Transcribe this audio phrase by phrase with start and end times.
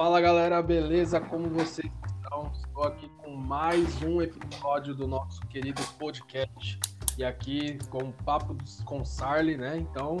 [0.00, 1.20] Fala galera, beleza?
[1.20, 2.50] Como vocês estão?
[2.54, 6.80] Estou aqui com mais um episódio do nosso querido podcast.
[7.18, 8.56] E aqui com o Papo
[8.86, 9.76] com Sarli, né?
[9.76, 10.16] Então,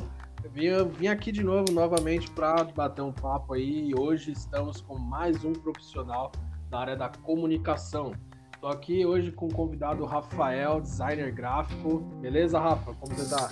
[0.52, 0.68] vim,
[0.98, 3.88] vim aqui de novo, novamente, para bater um papo aí.
[3.88, 6.30] E hoje estamos com mais um profissional
[6.68, 8.12] da área da comunicação.
[8.52, 12.00] Estou aqui hoje com o convidado Rafael, designer gráfico.
[12.20, 12.92] Beleza, Rafa?
[12.92, 13.48] Como você está?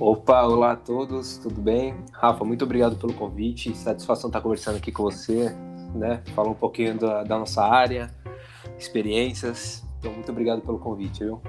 [0.00, 1.94] Opa, olá a todos, tudo bem?
[2.12, 5.50] Rafa, muito obrigado pelo convite, satisfação estar conversando aqui com você,
[5.94, 6.22] né?
[6.34, 8.12] Falar um pouquinho da, da nossa área,
[8.78, 9.84] experiências.
[9.98, 11.40] Então, muito obrigado pelo convite, viu?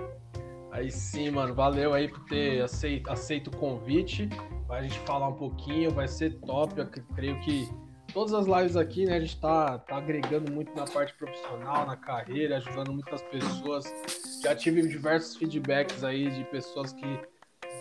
[0.71, 4.29] Aí sim, mano, valeu aí por ter aceito, aceito o convite.
[4.67, 6.79] Vai a gente falar um pouquinho, vai ser top.
[6.79, 7.67] Eu creio que
[8.13, 11.95] todas as lives aqui, né, a gente tá, tá agregando muito na parte profissional, na
[11.95, 13.85] carreira, ajudando muitas pessoas.
[14.43, 17.32] Já tive diversos feedbacks aí de pessoas que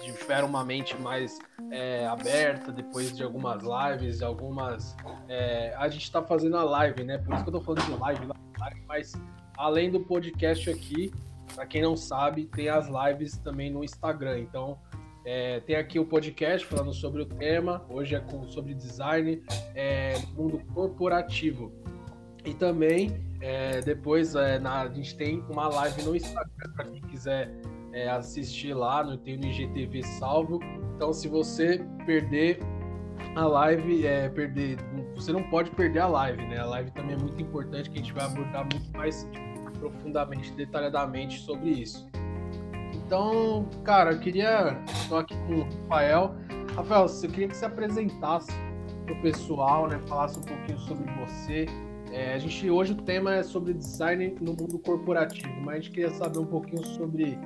[0.02, 1.38] tiveram uma mente mais
[1.70, 4.96] é, aberta depois de algumas lives, algumas.
[5.29, 7.18] É, a gente está fazendo a live, né?
[7.18, 8.26] Por isso que eu tô falando de live,
[8.59, 9.13] live mas
[9.57, 11.13] além do podcast aqui,
[11.54, 14.41] para quem não sabe, tem as lives também no Instagram.
[14.41, 14.79] Então,
[15.24, 17.85] é, tem aqui o podcast falando sobre o tema.
[17.88, 19.43] Hoje é com, sobre design
[19.74, 21.73] é, mundo corporativo.
[22.45, 27.01] E também, é, depois, é, na, a gente tem uma live no Instagram para quem
[27.02, 27.52] quiser
[27.93, 30.60] é, assistir lá, no, tem no IGTV salvo.
[30.95, 32.59] Então, se você perder
[33.37, 34.79] a live, é, perder,
[35.15, 36.59] você não pode perder a live, né?
[36.59, 39.29] A live também é muito importante, que a gente vai abordar muito mais
[39.79, 42.09] profundamente, detalhadamente sobre isso.
[42.95, 44.82] Então, cara, eu queria.
[44.88, 46.35] Estou aqui com o Rafael.
[46.74, 48.51] Rafael, eu queria que você apresentasse
[49.04, 49.98] para o pessoal, né?
[50.07, 51.66] Falasse um pouquinho sobre você.
[52.13, 55.90] É, a gente hoje o tema é sobre design no mundo corporativo, mas a gente
[55.90, 57.38] queria saber um pouquinho sobre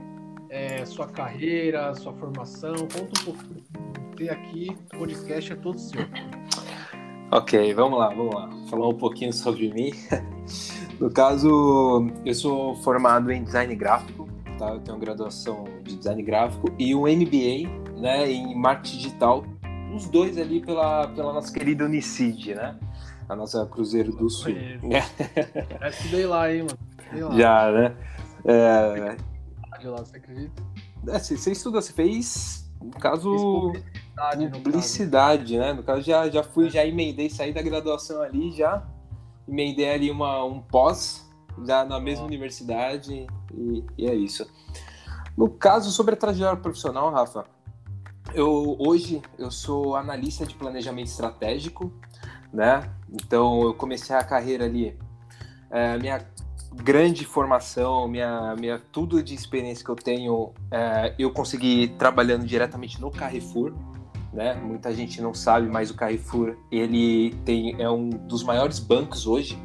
[0.50, 2.74] é, sua carreira, sua formação.
[2.74, 3.64] Conta um pouquinho.
[4.16, 6.00] Você aqui, o podcast é todo seu.
[7.30, 8.48] Ok, vamos lá, vamos lá.
[8.70, 9.90] Falar um pouquinho sobre mim.
[10.98, 14.26] No caso, eu sou formado em design gráfico,
[14.58, 14.70] tá?
[14.70, 17.68] Eu tenho graduação de design gráfico e um MBA,
[18.00, 19.44] né, em marketing digital.
[19.94, 22.78] Os dois ali pela, pela nossa querida Unicid, né?
[23.28, 24.54] A nossa Cruzeiro do Sul.
[25.80, 27.28] Já estudei lá, hein, mano?
[27.28, 27.36] Lá.
[27.36, 27.96] Já, né?
[28.46, 29.16] É,
[29.78, 30.62] de lá, você acredita?
[31.08, 35.72] É, você, estuda, você fez, no caso, publicidade, publicidade no caso.
[35.72, 35.72] né?
[35.78, 38.86] No caso, já, já fui, já emendei, saí da graduação ali, já
[39.48, 41.30] emendei ali uma, um pós,
[41.64, 42.26] já na mesma ah.
[42.26, 44.46] universidade, e, e, é isso.
[45.36, 47.44] No caso, sobre a trajetória profissional, Rafa,
[48.34, 51.92] eu hoje eu sou analista de planejamento estratégico,
[52.52, 52.90] né?
[53.08, 54.98] Então eu comecei a carreira ali,
[55.70, 56.26] é, minha
[56.82, 63.00] grande formação, minha, minha tudo de experiência que eu tenho, é, eu consegui trabalhando diretamente
[63.00, 63.72] no Carrefour,
[64.32, 64.54] né?
[64.54, 69.58] Muita gente não sabe, mas o Carrefour ele tem é um dos maiores bancos hoje,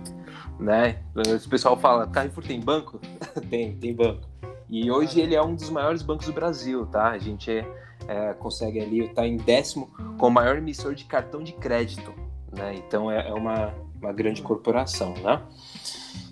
[0.60, 1.02] né?
[1.16, 3.00] O pessoal fala, Carrefour tem banco?
[3.50, 4.30] tem, tem banco.
[4.70, 7.10] E hoje ele é um dos maiores bancos do Brasil, tá?
[7.10, 7.66] A gente é,
[8.08, 12.14] é, consegue ali estar tá em décimo com o maior emissor de cartão de crédito,
[12.52, 12.76] né?
[12.76, 15.42] Então é, é uma, uma grande corporação, né?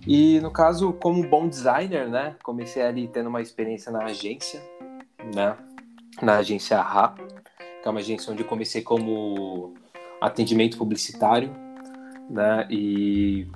[0.06, 4.62] E no caso, como bom designer, né, comecei ali tendo uma experiência na agência,
[5.36, 5.56] né,
[6.22, 7.16] na agência RA,
[7.82, 9.74] que é uma agência onde comecei como
[10.22, 11.54] atendimento publicitário,
[12.30, 13.48] né, e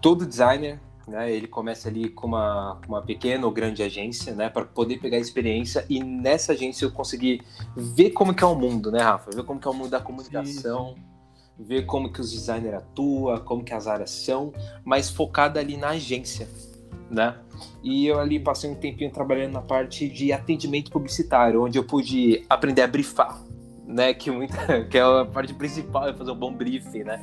[0.00, 4.64] todo designer, né, ele começa ali com uma, uma pequena ou grande agência, né, para
[4.64, 5.84] poder pegar experiência.
[5.88, 7.42] E nessa agência eu consegui
[7.76, 10.00] ver como que é o mundo, né, Rafa, ver como que é o mundo da
[10.00, 11.10] comunicação, Sim
[11.60, 14.52] ver como que os designers atuam, como que as áreas são,
[14.84, 16.48] mas focada ali na agência,
[17.10, 17.36] né?
[17.82, 22.44] E eu ali passei um tempinho trabalhando na parte de atendimento publicitário, onde eu pude
[22.48, 23.42] aprender a brifar,
[23.86, 24.14] né?
[24.14, 27.22] Que, muita, que é a parte principal, é fazer um bom briefing, né?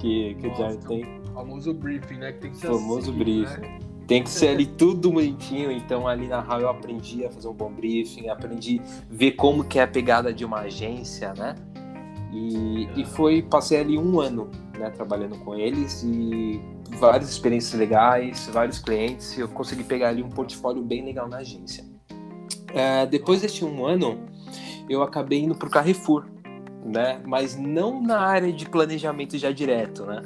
[0.00, 1.18] Que, que Nossa, o tem.
[1.32, 2.32] Famoso briefing, né?
[2.32, 3.60] Que tem que ser famoso assim, briefing.
[3.60, 3.78] Né?
[4.08, 7.52] Tem que ser ali tudo bonitinho, então ali na RAW eu aprendi a fazer um
[7.52, 11.54] bom briefing, aprendi a ver como que é a pegada de uma agência, né?
[12.32, 16.60] E, e foi, passei ali um ano né, trabalhando com eles e
[16.98, 21.84] várias experiências legais, vários clientes, eu consegui pegar ali um portfólio bem legal na agência.
[22.72, 24.18] É, depois deste um ano,
[24.88, 26.26] eu acabei indo para o Carrefour,
[26.84, 27.20] né?
[27.26, 30.22] Mas não na área de planejamento já direto, né?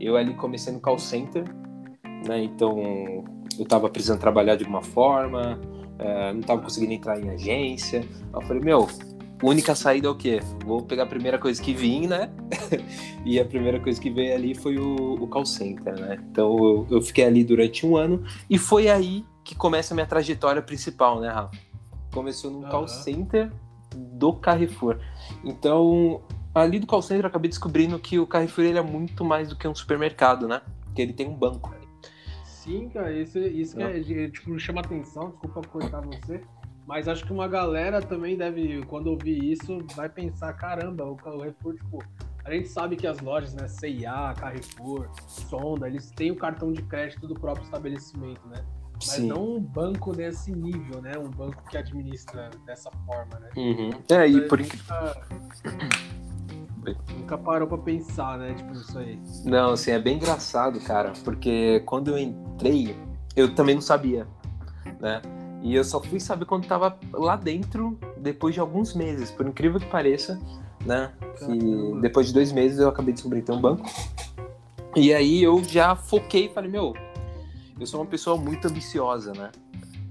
[0.00, 1.44] Eu ali comecei no call center,
[2.26, 2.42] né?
[2.42, 2.78] Então
[3.58, 5.60] eu estava precisando trabalhar de alguma forma,
[5.98, 8.04] é, não estava conseguindo entrar em agência.
[8.32, 8.88] Eu falei, meu,
[9.42, 10.40] única saída é o quê?
[10.64, 12.30] Vou pegar a primeira coisa que vim, né?
[13.24, 16.18] e a primeira coisa que veio ali foi o, o call center, né?
[16.30, 20.06] Então eu, eu, fiquei ali durante um ano e foi aí que começa a minha
[20.06, 21.56] trajetória principal, né, Rafa?
[22.12, 22.68] Começou no uhum.
[22.68, 23.50] call center
[23.96, 24.98] do Carrefour.
[25.44, 26.22] Então
[26.54, 29.56] ali do call center eu acabei descobrindo que o Carrefour ele é muito mais do
[29.56, 30.62] que um supermercado, né?
[30.94, 31.74] Que ele tem um banco.
[32.44, 36.44] Sim, cara, isso, isso que é, tipo, chama atenção, desculpa cortar você,
[36.86, 41.74] mas acho que uma galera também deve, quando ouvir isso, vai pensar, caramba, o Carrefour,
[41.74, 41.98] tipo,
[42.44, 46.82] a gente sabe que as lojas, né, CIA, Carrefour, Sonda, eles têm o cartão de
[46.82, 48.64] crédito do próprio estabelecimento, né?
[48.94, 49.26] Mas Sim.
[49.28, 51.18] não um banco desse nível, né?
[51.18, 53.48] Um banco que administra dessa forma, né?
[53.56, 53.90] Uhum.
[54.08, 54.60] É, e por
[56.82, 58.54] nunca, nunca parou pra pensar, né?
[58.54, 59.20] Tipo, isso aí.
[59.44, 62.96] Não, assim, é bem engraçado, cara, porque quando eu entrei,
[63.34, 64.26] eu também não sabia,
[65.00, 65.20] né?
[65.62, 69.78] E eu só fui saber quando tava lá dentro, depois de alguns meses, por incrível
[69.78, 70.40] que pareça,
[70.84, 71.12] né?
[71.38, 73.88] Que depois de dois meses eu acabei descobrindo ter um banco.
[74.96, 76.94] E aí eu já foquei e falei, meu,
[77.78, 79.50] eu sou uma pessoa muito ambiciosa, né?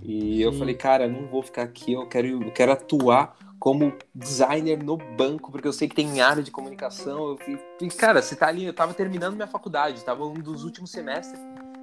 [0.01, 0.39] E Sim.
[0.39, 4.97] eu falei, cara, não vou ficar aqui, eu quero, eu quero atuar como designer no
[4.97, 7.38] banco, porque eu sei que tem área de comunicação.
[7.80, 11.39] E, cara, você tá ali, eu tava terminando minha faculdade, tava um dos últimos semestres,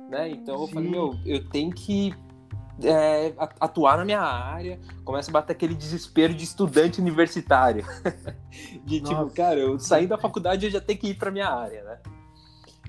[0.08, 0.28] né?
[0.28, 0.74] Então eu Sim.
[0.74, 2.12] falei, meu, eu tenho que
[2.82, 7.84] é, atuar na minha área, começa a bater aquele desespero de estudante universitário.
[8.84, 9.24] de tipo, Nossa.
[9.24, 11.98] tipo, cara, eu saindo da faculdade eu já tenho que ir pra minha área, né?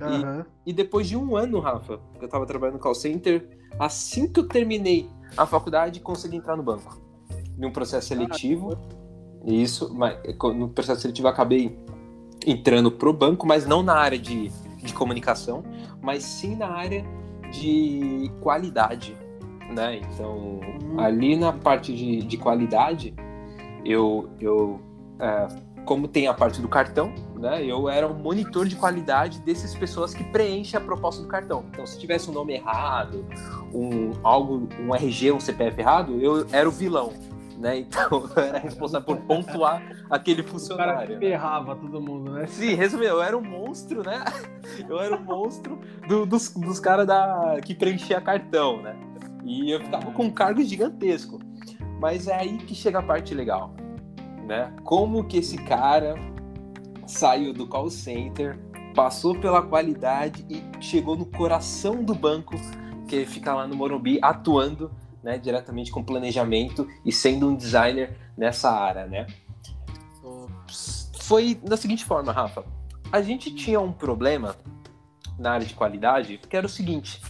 [0.02, 0.46] Uhum.
[0.66, 4.32] E, e, depois de um ano, Rafa, que eu tava trabalhando no call center, assim
[4.32, 7.02] que eu terminei a faculdade, consegui entrar no banco.
[7.58, 8.78] Num processo seletivo.
[9.46, 10.18] Isso, mas
[10.56, 11.78] no processo seletivo eu acabei
[12.46, 15.64] entrando pro banco, mas não na área de, de comunicação,
[16.02, 17.04] mas sim na área
[17.52, 19.18] de qualidade,
[19.70, 19.98] né?
[19.98, 20.60] Então,
[20.98, 23.14] ali na parte de, de qualidade,
[23.86, 24.82] eu, eu
[25.20, 25.48] é,
[25.86, 27.66] como tem a parte do cartão, né?
[27.66, 31.66] Eu era um monitor de qualidade dessas pessoas que preenchem a proposta do cartão.
[31.72, 33.26] Então, se tivesse um nome errado,
[33.74, 37.12] um algo, um RG, um CPF errado, eu era o vilão.
[37.58, 37.80] Né?
[37.80, 40.94] Então eu era responsável por pontuar aquele funcionário.
[40.94, 42.46] O cara que ferrava todo mundo, né?
[42.48, 44.24] Sim, resumindo, eu era um monstro, né?
[44.88, 45.78] Eu era um monstro
[46.08, 47.08] do, dos, dos caras
[47.66, 48.96] que preenchia cartão, né?
[49.50, 51.40] E eu ficava com um cargo gigantesco.
[52.00, 53.74] Mas é aí que chega a parte legal
[54.50, 54.74] né?
[54.84, 56.16] Como que esse cara
[57.06, 58.60] saiu do call center,
[58.96, 62.56] passou pela qualidade e chegou no coração do banco,
[63.08, 64.92] que fica lá no Morumbi atuando,
[65.24, 69.28] né, diretamente com planejamento e sendo um designer nessa área, né?
[71.22, 72.66] Foi da seguinte forma, Rafa.
[73.12, 74.56] A gente tinha um problema
[75.38, 77.22] na área de qualidade, que era o seguinte: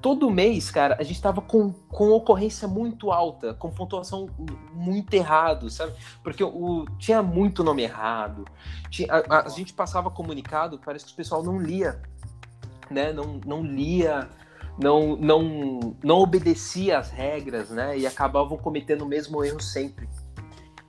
[0.00, 4.28] todo mês, cara, a gente tava com, com ocorrência muito alta, com pontuação
[4.72, 5.92] muito errado, sabe?
[6.22, 8.44] Porque o, tinha muito nome errado.
[8.90, 12.00] Tinha, a, a, gente passava comunicado, parece que o pessoal não lia,
[12.90, 13.12] né?
[13.12, 14.28] Não, não lia,
[14.80, 17.98] não, não, não obedecia às regras, né?
[17.98, 20.08] E acabavam cometendo o mesmo erro sempre.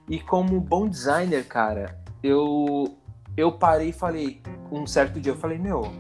[0.08, 2.98] E como bom designer, cara, eu,
[3.36, 4.42] eu parei e falei,
[4.72, 5.92] um certo dia, eu falei, meu,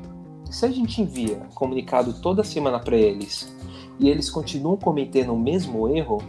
[0.49, 3.55] se a gente envia comunicado toda semana para eles
[3.99, 6.21] e eles continuam cometendo o mesmo erro,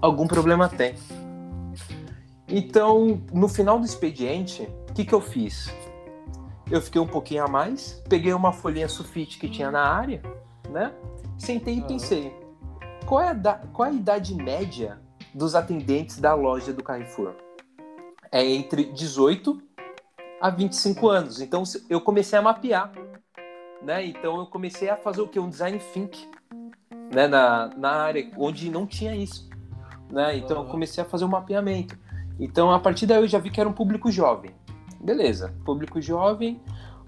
[0.00, 0.94] algum problema tem.
[2.48, 5.72] Então, no final do expediente, o que, que eu fiz?
[6.70, 10.22] Eu fiquei um pouquinho a mais, peguei uma folhinha sulfite que tinha na área,
[10.68, 10.92] né?
[11.36, 12.32] Sentei e pensei,
[13.06, 15.00] qual é, a, qual é a idade média
[15.34, 17.34] dos atendentes da loja do Carrefour?
[18.32, 19.60] É entre 18
[20.40, 21.40] a 25 anos.
[21.40, 22.92] Então, eu comecei a mapear
[23.82, 24.04] né?
[24.04, 25.38] Então eu comecei a fazer o que?
[25.38, 26.28] Um design think,
[27.12, 27.26] né?
[27.26, 29.48] Na, na área onde não tinha isso,
[30.10, 30.36] né?
[30.36, 31.98] Então eu comecei a fazer um mapeamento.
[32.38, 34.50] Então a partir daí eu já vi que era um público jovem.
[35.00, 36.60] Beleza, público jovem.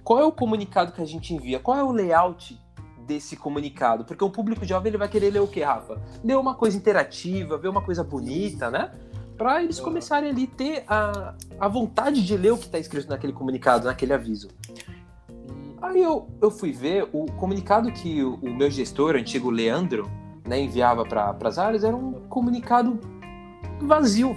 [0.02, 1.60] Qual é o comunicado que a gente envia?
[1.60, 2.58] Qual é o layout
[3.06, 4.04] desse comunicado?
[4.04, 6.00] Porque o público jovem ele vai querer ler o que, Rafa?
[6.24, 8.90] Ler uma coisa interativa, ver uma coisa bonita, né?
[9.36, 13.32] Para eles começarem ali ter a, a vontade de ler o que está escrito naquele
[13.32, 14.48] comunicado, naquele aviso.
[15.82, 20.08] Aí eu, eu fui ver o comunicado que o, o meu gestor, antigo Leandro,
[20.46, 23.00] né, enviava para as áreas, era um comunicado
[23.80, 24.36] vazio.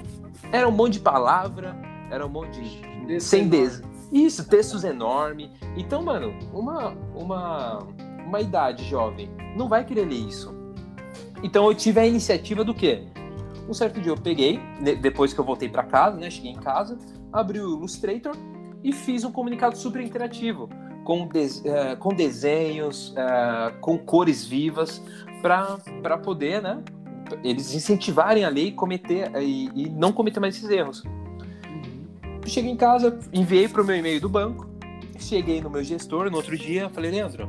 [0.51, 1.75] Era um monte de palavra,
[2.09, 3.19] era um monte de.
[3.19, 3.81] sem des...
[4.11, 5.51] Isso, textos enormes.
[5.77, 7.79] Então, mano, uma, uma,
[8.25, 10.53] uma idade jovem não vai querer ler isso.
[11.43, 13.03] Então eu tive a iniciativa do quê?
[13.69, 14.59] Um certo dia eu peguei,
[14.99, 16.29] depois que eu voltei para casa, né?
[16.29, 16.97] Cheguei em casa,
[17.31, 18.35] abri o Illustrator
[18.83, 20.69] e fiz um comunicado super interativo
[21.05, 25.01] com, de, uh, com desenhos, uh, com cores vivas,
[25.41, 26.83] para poder, né,
[27.43, 31.03] eles incentivarem a lei cometer, e, e não cometer mais esses erros.
[32.45, 34.67] Cheguei em casa, enviei para o meu e-mail do banco,
[35.17, 37.47] cheguei no meu gestor no outro dia, falei, Leandro,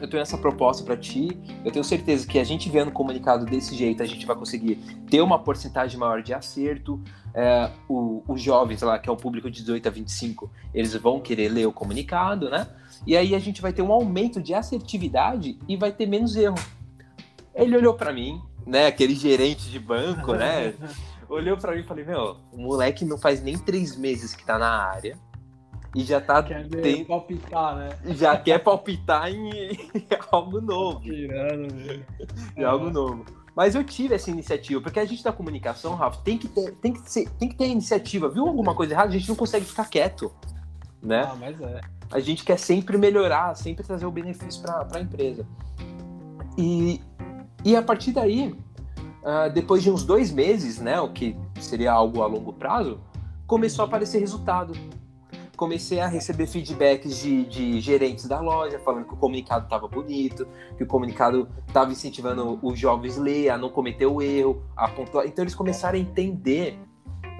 [0.00, 1.38] eu tenho essa proposta para ti.
[1.64, 4.76] Eu tenho certeza que a gente vendo o comunicado desse jeito, a gente vai conseguir
[5.10, 7.00] ter uma porcentagem maior de acerto.
[7.34, 11.20] É, o, os jovens lá, que é o público de 18 a 25, eles vão
[11.20, 12.66] querer ler o comunicado, né?
[13.06, 16.58] E aí a gente vai ter um aumento de assertividade e vai ter menos erro.
[17.54, 18.86] Ele olhou para mim, né?
[18.86, 20.74] Aquele gerente de banco, né?
[21.28, 24.58] Olhou para mim e falei, meu, o moleque não faz nem três meses que tá
[24.58, 25.18] na área
[25.96, 27.06] e já tá quer tem...
[27.06, 27.88] palpitar, né?
[28.08, 29.50] Já quer palpitar em,
[30.30, 31.00] algo novo.
[31.00, 32.04] Tirando,
[32.54, 33.24] em algo novo.
[33.56, 36.92] Mas eu tive essa iniciativa, porque a gente da comunicação, Rafa, tem que ter, tem
[36.92, 38.28] que ser, tem que ter iniciativa.
[38.28, 40.30] Viu alguma coisa errada, a gente não consegue ficar quieto,
[41.02, 41.22] né?
[41.22, 41.80] Ah, mas é.
[42.12, 45.46] A gente quer sempre melhorar, sempre trazer o benefício para a empresa.
[46.58, 47.00] E,
[47.64, 48.54] e a partir daí,
[49.22, 53.00] uh, depois de uns dois meses, né, o que seria algo a longo prazo,
[53.46, 54.74] começou a aparecer resultado
[55.56, 60.46] comecei a receber feedbacks de, de gerentes da loja falando que o comunicado estava bonito,
[60.76, 64.88] que o comunicado estava incentivando os jovens a ler, a não cometer o erro, a
[64.88, 65.26] pontuar.
[65.26, 66.78] Então eles começaram a entender,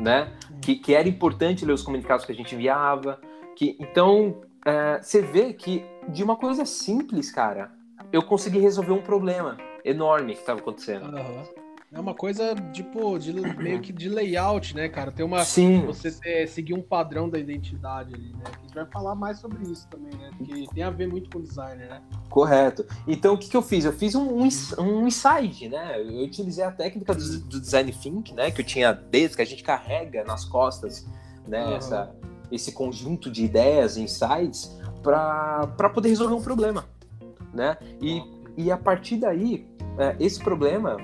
[0.01, 0.33] né,
[0.63, 3.21] que, que era importante ler os comunicados que a gente enviava.
[3.55, 7.71] Que então é, você vê que de uma coisa simples, cara,
[8.13, 11.15] eu consegui resolver um problema enorme que estava acontecendo.
[11.15, 11.66] Uhum.
[11.97, 15.11] É uma coisa, tipo, de, meio que de layout, né, cara?
[15.11, 15.43] Tem uma.
[15.43, 15.87] Sim.
[15.87, 18.45] Você ter, seguir um padrão da identidade ali, né?
[18.45, 20.31] A gente vai falar mais sobre isso também, né?
[20.37, 22.03] Porque tem a ver muito com designer, né?
[22.29, 22.85] Correto.
[23.09, 23.87] Então, o que, que eu fiz?
[23.87, 24.49] Eu fiz um, um,
[24.79, 25.99] um insight, né?
[25.99, 28.51] Eu utilizei a técnica do, do, design think, né?
[28.51, 31.07] Que eu tinha desde que a gente carrega nas costas,
[31.49, 31.65] né?
[31.65, 31.77] Uhum.
[31.77, 32.15] Essa,
[32.53, 36.85] esse conjunto de ideias, insights, para poder resolver um problema,
[37.55, 37.79] né?
[38.03, 38.23] E,
[38.55, 39.67] e a partir daí,
[39.99, 40.99] é, esse problema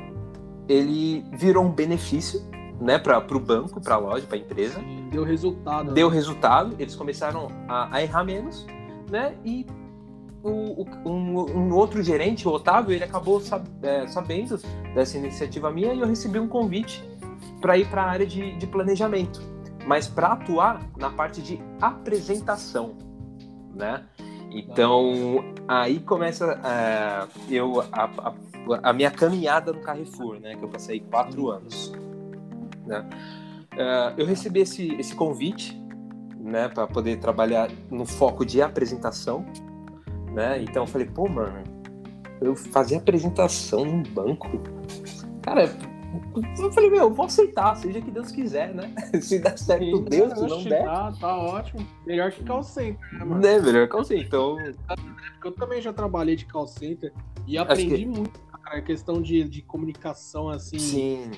[0.69, 2.41] ele virou um benefício
[2.81, 4.81] né, para o banco, para a loja, para a empresa.
[5.11, 5.93] Deu resultado.
[5.93, 6.15] Deu né?
[6.15, 8.67] resultado, eles começaram a, a, errar menos,
[9.11, 9.35] né?
[9.45, 9.67] E
[10.43, 14.59] o, o, um, um, outro gerente, o Otávio, ele acabou sab, é, sabendo
[14.95, 17.09] dessa iniciativa minha e eu recebi um convite
[17.61, 19.41] para ir para a área de, de planejamento,
[19.87, 22.97] mas para atuar na parte de apresentação,
[23.75, 24.05] né?
[24.55, 28.35] Então aí começa uh, eu a, a
[28.83, 30.55] a minha caminhada no Carrefour, né?
[30.55, 31.93] Que eu passei quatro anos.
[32.87, 33.05] Né?
[33.75, 35.81] Uh, eu recebi esse, esse convite,
[36.39, 36.69] né?
[36.69, 39.45] Para poder trabalhar no foco de apresentação,
[40.33, 40.63] né?
[40.63, 41.63] Então eu falei, pô, mano,
[42.41, 44.49] eu fazia apresentação num banco.
[45.43, 45.75] Cara,
[46.59, 48.93] eu falei, meu, eu vou aceitar, seja que Deus quiser, né?
[49.21, 50.85] Se der certo, Sim, Deus, se não der.
[50.85, 51.87] Tá, tá ótimo.
[52.07, 53.47] Melhor que call center, né, mano?
[53.47, 54.27] É, melhor que call center.
[54.27, 54.57] Então.
[55.45, 57.13] Eu também já trabalhei de call center
[57.47, 58.07] e aprendi que...
[58.07, 61.31] muito cara, a questão de, de comunicação, assim, Sim.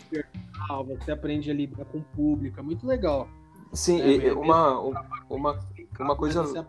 [0.86, 3.28] você aprende a lidar com o público, é muito legal.
[3.72, 4.78] Sim, é, uma,
[5.28, 5.58] uma,
[5.98, 6.66] uma coisa...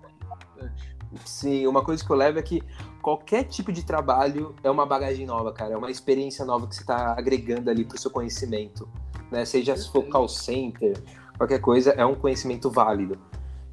[1.24, 2.62] Sim, uma coisa que eu levo é que
[3.06, 6.82] qualquer tipo de trabalho é uma bagagem nova, cara, é uma experiência nova que você
[6.82, 8.90] está agregando ali para o seu conhecimento,
[9.32, 9.46] né?
[9.46, 11.00] Seja se for call center,
[11.38, 13.16] qualquer coisa, é um conhecimento válido.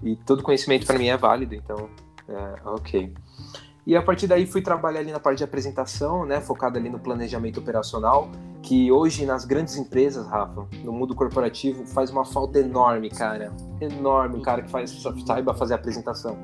[0.03, 1.89] E todo conhecimento para mim é válido, então,
[2.29, 3.11] é, ok.
[3.87, 6.99] E a partir daí fui trabalhar ali na parte de apresentação, né, focado ali no
[6.99, 8.29] planejamento operacional,
[8.63, 13.51] que hoje nas grandes empresas, Rafa, no mundo corporativo, faz uma falta enorme, cara.
[13.81, 14.91] Enorme, cara que faz,
[15.27, 16.37] saiba fazer apresentação.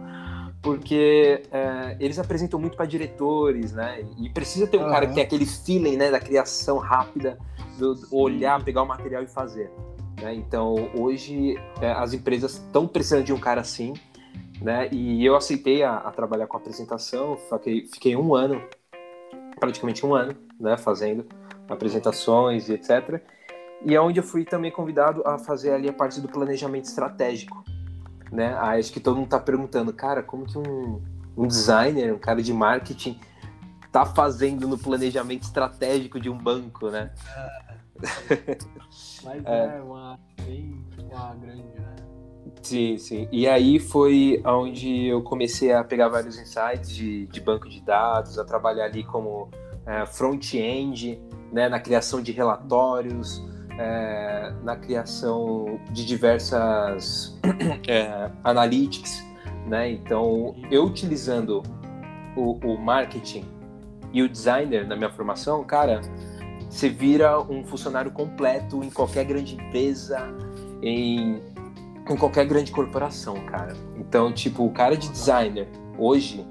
[0.62, 4.04] Porque é, eles apresentam muito para diretores, né?
[4.18, 4.90] E precisa ter um uhum.
[4.90, 7.38] cara que tem aquele feeling, né, da criação rápida,
[7.78, 9.70] do olhar, pegar o material e fazer.
[10.20, 10.34] Né?
[10.34, 13.94] Então, hoje, é, as empresas estão precisando de um cara assim,
[14.60, 14.88] né?
[14.90, 18.60] E eu aceitei a, a trabalhar com a apresentação, fiquei, fiquei, um ano,
[19.58, 21.24] praticamente um ano, né, fazendo
[21.68, 23.22] apresentações e etc.
[23.84, 27.62] E é onde eu fui também convidado a fazer ali a parte do planejamento estratégico,
[28.30, 28.56] né?
[28.60, 31.02] Aí acho que todo mundo está perguntando, cara, como que um,
[31.36, 33.18] um designer, um cara de marketing
[33.90, 37.10] tá fazendo no planejamento estratégico de um banco, né?
[39.24, 41.96] Mas é, é uma bem uma grande, né?
[42.62, 43.28] Sim, sim.
[43.30, 48.38] E aí foi onde eu comecei a pegar vários insights de, de banco de dados,
[48.38, 49.48] a trabalhar ali como
[49.86, 51.20] é, front-end,
[51.52, 53.42] né, na criação de relatórios,
[53.78, 57.38] é, na criação de diversas
[57.86, 59.24] é, analytics,
[59.66, 59.90] né?
[59.90, 61.62] Então, eu utilizando
[62.36, 63.44] o, o marketing
[64.12, 66.00] e o designer na minha formação, cara,
[66.68, 70.28] você vira um funcionário completo em qualquer grande empresa,
[70.82, 71.40] em
[72.06, 73.76] com qualquer grande corporação, cara.
[73.96, 75.68] Então, tipo, o cara de designer,
[75.98, 76.46] hoje,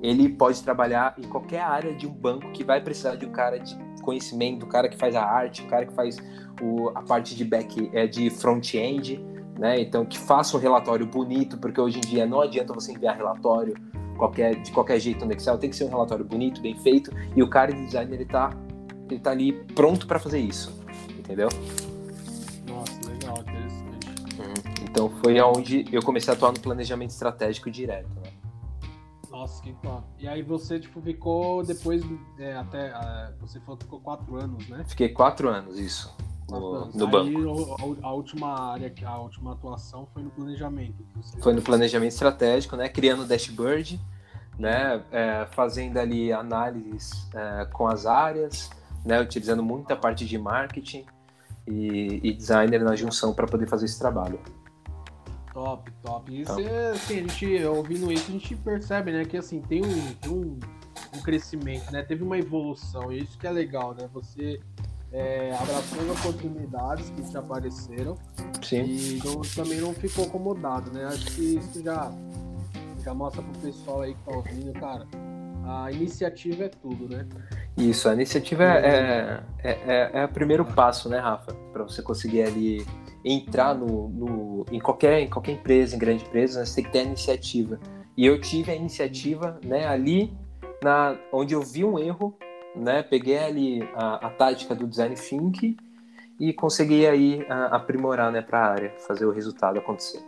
[0.00, 3.58] ele pode trabalhar em qualquer área de um banco que vai precisar de um cara
[3.58, 3.76] de
[4.08, 6.16] conhecimento, o cara que faz a arte, o cara que faz
[6.62, 9.22] o, a parte de back, é, de front-end,
[9.58, 9.78] né?
[9.78, 13.74] Então, que faça um relatório bonito, porque hoje em dia não adianta você enviar relatório
[14.16, 17.42] qualquer, de qualquer jeito no Excel, tem que ser um relatório bonito, bem feito, e
[17.42, 18.50] o cara de design ele tá,
[19.10, 20.72] ele tá ali pronto para fazer isso,
[21.18, 21.50] entendeu?
[22.66, 24.08] Nossa, legal, interessante.
[24.38, 24.84] Uhum.
[24.90, 28.08] Então foi aonde eu comecei a atuar no planejamento estratégico direto.
[28.24, 28.27] Né?
[29.48, 30.04] Nossa, que top.
[30.18, 32.02] E aí você, tipo, ficou depois,
[32.38, 34.84] é, até, uh, você falou que ficou quatro anos, né?
[34.86, 36.14] Fiquei quatro anos, isso,
[36.50, 37.76] no, no banco.
[38.02, 41.02] A, a, última área, a última atuação foi no planejamento.
[41.40, 42.90] Foi no planejamento estratégico, né?
[42.90, 43.98] Criando o dashboard,
[44.58, 45.02] né?
[45.10, 48.70] É, fazendo ali análises é, com as áreas,
[49.02, 49.18] né?
[49.18, 51.06] Utilizando muita parte de marketing
[51.66, 54.38] e, e designer na junção para poder fazer esse trabalho.
[55.52, 56.40] Top, top.
[56.40, 56.74] Isso então.
[56.74, 60.32] é, assim, a gente, ouvindo isso, a gente percebe, né, que assim, tem um, tem
[60.32, 60.58] um,
[61.16, 62.02] um crescimento, né?
[62.02, 64.08] Teve uma evolução, e isso que é legal, né?
[64.12, 64.60] Você
[65.12, 68.16] é, abraçou as oportunidades que te apareceram
[68.62, 68.84] Sim.
[68.84, 71.06] e não, também não ficou acomodado, né?
[71.06, 72.12] Acho que isso já,
[73.02, 75.06] já mostra pro pessoal aí que tá ouvindo, cara,
[75.68, 77.26] a iniciativa é tudo, né?
[77.76, 81.52] Isso, a iniciativa é, é, é, é o primeiro passo, né, Rafa?
[81.72, 82.86] Para você conseguir ali
[83.24, 86.90] entrar no, no, em, qualquer, em qualquer empresa, em grande empresa, né, você tem que
[86.90, 87.78] ter a iniciativa.
[88.16, 90.32] E eu tive a iniciativa né, ali
[90.82, 92.36] na, onde eu vi um erro,
[92.74, 95.76] né, peguei ali a, a tática do design thinking
[96.40, 100.22] e consegui aí a, aprimorar né, para a área, fazer o resultado acontecer.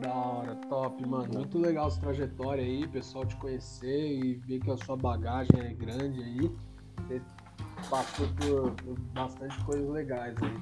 [0.00, 1.32] Da hora, top, mano.
[1.32, 5.72] Muito legal essa trajetória aí, pessoal te conhecer e ver que a sua bagagem é
[5.72, 6.50] grande aí.
[6.98, 7.22] Você
[7.88, 10.58] passou por, por bastante coisas legais aí.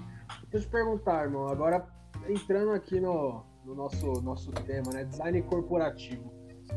[0.51, 1.87] Deixa eu te perguntar, irmão, agora
[2.29, 5.05] entrando aqui no, no nosso, nosso tema, né?
[5.05, 6.33] Design corporativo.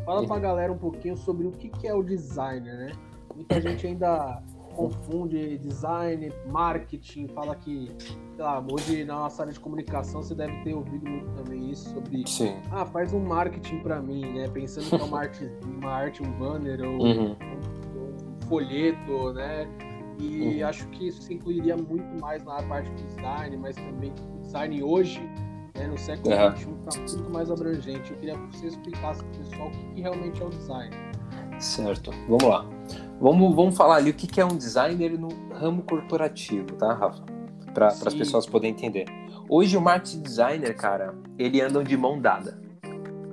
[0.06, 2.92] Fala pra galera um pouquinho sobre o que, que é o designer, né?
[3.36, 4.42] Muita gente ainda
[4.77, 10.53] confunde design, marketing, fala que, sei lá, hoje na nossa área de comunicação você deve
[10.63, 12.55] ter ouvido muito também isso sobre, Sim.
[12.72, 14.48] ah, faz um marketing para mim, né?
[14.48, 17.31] Pensando que é uma arte, uma arte um banner ou uhum.
[17.31, 19.67] um, um folheto, né?
[20.19, 20.67] E uhum.
[20.67, 24.84] acho que isso se incluiria muito mais na parte do design, mas também o design
[24.84, 25.19] hoje,
[25.75, 26.77] né, no século XXI, uhum.
[26.88, 28.12] está muito mais abrangente.
[28.12, 30.95] Eu queria que você explicasse para o pessoal o que, realmente é o design.
[31.60, 32.77] Certo, vamos lá.
[33.19, 37.23] Vamos, vamos falar ali o que, que é um designer no ramo corporativo, tá, Rafa?
[37.73, 39.06] Para as pessoas poderem entender.
[39.50, 42.60] Hoje o marketing designer, cara, ele anda de mão dada.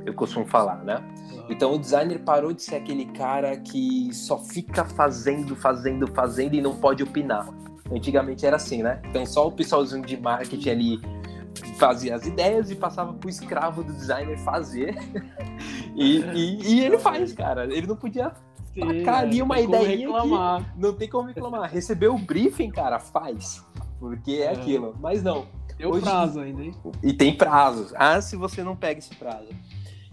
[0.04, 1.02] Eu costumo falar, né?
[1.48, 6.60] Então o designer parou de ser aquele cara que só fica fazendo, fazendo, fazendo e
[6.60, 7.48] não pode opinar.
[7.90, 9.00] Antigamente era assim, né?
[9.08, 11.00] Então só o pessoalzinho de marketing ali
[11.78, 14.94] fazia as ideias e passava pro escravo do designer fazer.
[15.94, 17.64] e, e, e, ele faz, cara.
[17.64, 18.32] Ele não podia
[18.74, 20.06] tacar ali uma ideia que
[20.76, 21.70] não tem como reclamar.
[21.70, 23.64] Recebeu o briefing, cara, faz.
[23.98, 24.52] Porque é, é.
[24.52, 24.94] aquilo.
[25.00, 25.46] Mas não.
[25.76, 26.02] Tem Hoje...
[26.02, 26.74] prazo ainda, hein?
[27.02, 27.92] E tem prazo.
[27.96, 29.48] Ah, se você não pega esse prazo.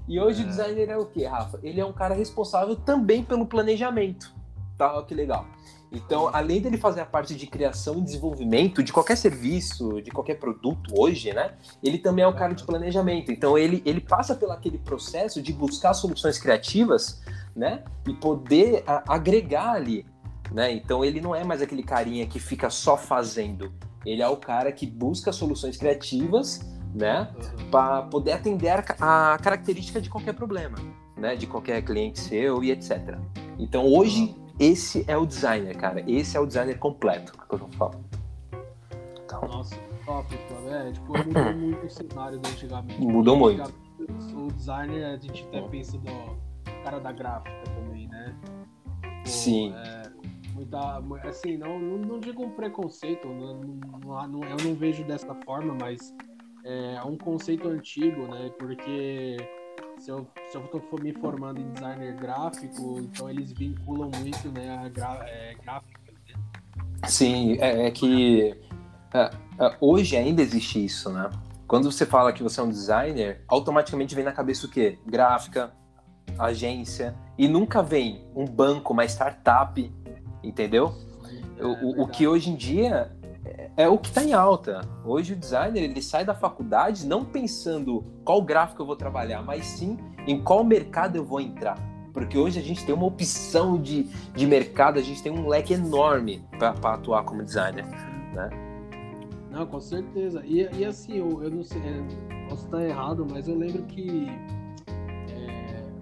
[0.07, 0.45] E hoje é.
[0.45, 1.59] o designer é o que, Rafa?
[1.61, 4.33] Ele é um cara responsável também pelo planejamento.
[4.77, 5.45] Tá, que legal.
[5.91, 10.35] Então, além dele fazer a parte de criação e desenvolvimento de qualquer serviço, de qualquer
[10.39, 11.53] produto hoje, né?
[11.83, 13.29] Ele também é um cara de planejamento.
[13.29, 17.21] Então, ele, ele passa pelo aquele processo de buscar soluções criativas,
[17.55, 17.83] né?
[18.07, 20.05] E poder a, agregar ali,
[20.51, 20.71] né?
[20.71, 23.71] Então, ele não é mais aquele carinha que fica só fazendo.
[24.05, 26.59] Ele é o cara que busca soluções criativas
[26.93, 27.29] né?
[27.35, 27.69] Uhum.
[27.69, 30.77] Para poder atender a, característica de qualquer problema,
[31.17, 31.35] né?
[31.35, 33.17] De qualquer cliente seu e etc.
[33.57, 34.47] Então hoje uhum.
[34.59, 36.03] esse é o designer, cara.
[36.07, 38.03] Esse é o designer completo que eu falo.
[39.23, 39.41] Então...
[39.47, 40.37] Nossa, top,
[40.69, 43.01] É, tipo, mudou muito o cenário do antigamente.
[43.01, 43.73] Mudou muito.
[44.35, 46.35] O designer, a gente até pensa no
[46.83, 48.35] cara da gráfica também, né?
[48.43, 49.73] Pô, Sim.
[49.73, 50.09] É,
[50.55, 53.61] muita, assim, não, não, não digo um preconceito, não,
[54.27, 56.13] não, eu não vejo dessa forma, mas
[56.63, 58.51] é um conceito antigo, né?
[58.57, 59.37] Porque
[59.99, 64.77] se eu, se eu tô me formando em designer gráfico, então eles vinculam muito, né,
[64.77, 66.01] a gra, é, gráfica.
[66.11, 66.33] Né?
[67.07, 68.55] Sim, é, é que
[69.13, 71.29] é, é, hoje ainda existe isso, né?
[71.67, 74.99] Quando você fala que você é um designer, automaticamente vem na cabeça o quê?
[75.05, 75.71] Gráfica,
[76.37, 79.91] agência, e nunca vem um banco, uma startup,
[80.43, 80.93] entendeu?
[81.57, 83.11] É, o, o que hoje em dia
[83.75, 84.81] é o que está em alta.
[85.03, 89.65] Hoje o designer ele sai da faculdade não pensando qual gráfico eu vou trabalhar, mas
[89.65, 91.77] sim em qual mercado eu vou entrar.
[92.13, 94.03] Porque hoje a gente tem uma opção de,
[94.35, 97.85] de mercado, a gente tem um leque enorme para atuar como designer,
[98.33, 98.49] né?
[99.49, 100.41] Não, com certeza.
[100.45, 101.81] E, e assim, eu, eu não sei,
[102.49, 104.27] posso estar errado, mas eu lembro que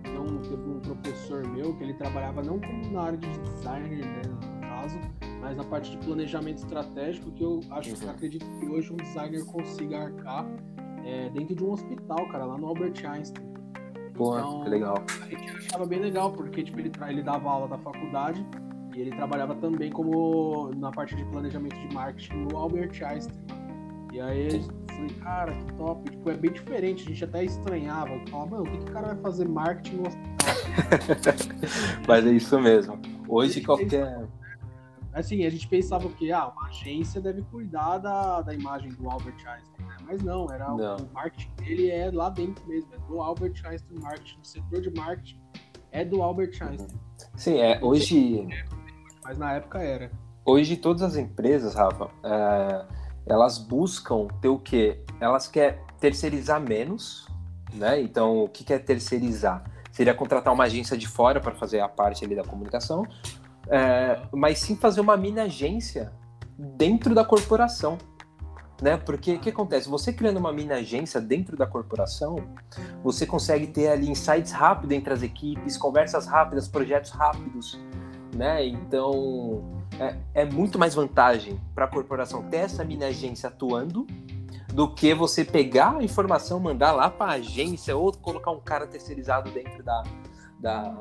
[0.04, 4.22] não, teve um professor meu que ele trabalhava não como na área de designer, né,
[4.28, 5.00] no caso,
[5.42, 8.12] mas na parte de planejamento estratégico, que eu acho que uhum.
[8.12, 10.46] acredito que hoje um designer consiga arcar
[11.06, 13.50] é, dentro de um hospital, cara, lá no Albert Einstein.
[14.14, 14.96] Pô, então, que legal.
[15.22, 18.46] A gente achava bem legal, porque tipo, ele, ele dava aula da faculdade
[18.94, 23.38] e ele trabalhava também como na parte de planejamento de marketing no Albert Einstein.
[24.12, 24.64] E aí
[25.00, 26.12] falei, cara, que top.
[26.12, 28.20] Tipo, é bem diferente, a gente até estranhava.
[28.30, 30.56] Falava, mano, o que, que o cara vai fazer marketing no hospital?
[32.08, 33.00] Mas é isso mesmo.
[33.28, 34.28] Hoje qualquer.
[35.14, 39.36] Assim, a gente pensava que ah, uma agência deve cuidar da, da imagem do Albert
[39.46, 39.98] Einstein, né?
[40.06, 40.98] Mas não, era não.
[40.98, 44.82] O, o marketing dele é lá dentro mesmo, é do Albert Einstein Marketing, o setor
[44.82, 45.40] de marketing
[45.92, 47.00] é do Albert Einstein.
[47.36, 48.48] Sim, é, hoje.
[49.24, 50.12] Mas na época era.
[50.46, 52.86] Hoje todas as empresas, Rafa, é,
[53.30, 55.00] elas buscam ter o quê?
[55.22, 57.28] Elas querem terceirizar menos,
[57.74, 58.02] né?
[58.02, 59.64] Então, o que é terceirizar?
[59.92, 63.06] Seria contratar uma agência de fora para fazer a parte ali da comunicação,
[63.68, 66.12] é, mas sim fazer uma mini agência
[66.58, 67.98] dentro da corporação.
[68.82, 68.96] Né?
[68.96, 69.90] Porque o que acontece?
[69.90, 72.38] Você criando uma mini agência dentro da corporação,
[73.04, 77.78] você consegue ter ali insights rápidos entre as equipes, conversas rápidas, projetos rápidos,
[78.34, 78.66] né?
[78.66, 84.06] Então é, é muito mais vantagem para a corporação ter essa mini agência atuando
[84.74, 88.86] do que você pegar a informação, mandar lá para a agência ou colocar um cara
[88.86, 90.04] terceirizado dentro da,
[90.60, 90.96] da,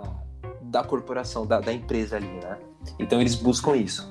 [0.62, 2.59] da corporação, da, da empresa ali, né?
[2.98, 4.11] Então eles buscam isso.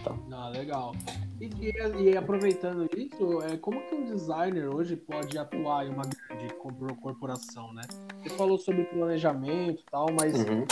[0.00, 0.18] Então.
[0.32, 0.94] Ah, legal.
[1.40, 6.04] E, e, e, aproveitando isso, é, como que um designer hoje pode atuar em uma
[6.04, 6.52] grande
[7.00, 7.82] corporação, né?
[8.18, 10.64] Você falou sobre planejamento e tal, mas uhum.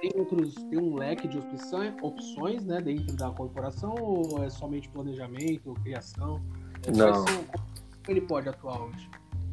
[0.00, 4.88] Tem outros, tem um leque de opções, opções, né, dentro da corporação ou é somente
[4.88, 6.40] planejamento, criação?
[6.94, 7.14] Não.
[7.14, 9.08] São, como ele pode atuar hoje?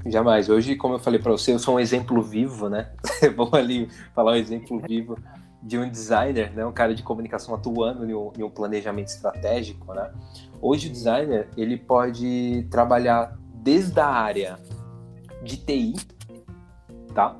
[0.05, 0.49] Jamais.
[0.49, 2.91] Hoje, como eu falei para você, eu sou um exemplo vivo, né?
[3.35, 5.17] Vou ali falar um exemplo vivo
[5.61, 6.65] de um designer, né?
[6.65, 10.11] Um cara de comunicação atuando em um, em um planejamento estratégico, né?
[10.59, 14.59] Hoje o designer, ele pode trabalhar desde a área
[15.43, 15.93] de TI,
[17.13, 17.37] tá?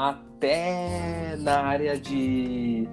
[0.00, 2.88] Até na área de,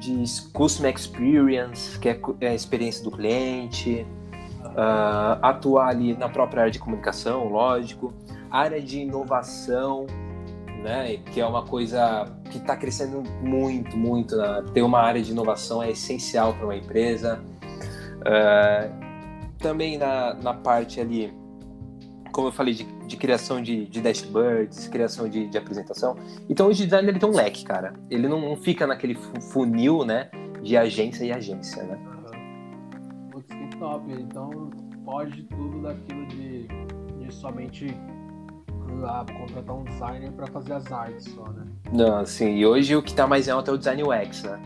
[0.00, 4.04] de Customer Experience, que é, é a experiência do cliente,
[4.64, 8.12] uh, atuar ali na própria área de comunicação, lógico,
[8.50, 10.08] área de inovação,
[10.82, 14.36] né, que é uma coisa que está crescendo muito, muito.
[14.36, 14.64] Né?
[14.74, 17.40] Ter uma área de inovação é essencial para uma empresa.
[18.22, 19.10] Uh,
[19.58, 21.32] também na, na parte ali,
[22.40, 26.16] como eu falei, de, de criação de, de, dashboards, criação de, de, apresentação.
[26.48, 27.94] Então, o design ele tem um leque, cara.
[28.10, 29.14] Ele não, não fica naquele
[29.52, 30.30] funil, né,
[30.62, 31.98] de agência e agência, né?
[33.80, 34.12] top.
[34.12, 34.70] Então
[35.04, 36.68] pode tudo daquilo de,
[37.18, 37.86] de somente
[39.04, 41.66] ah, contratar um designer para fazer as artes só, né?
[41.90, 42.56] Não, sim.
[42.56, 44.60] E hoje o que tá mais alto é o Design UX, né?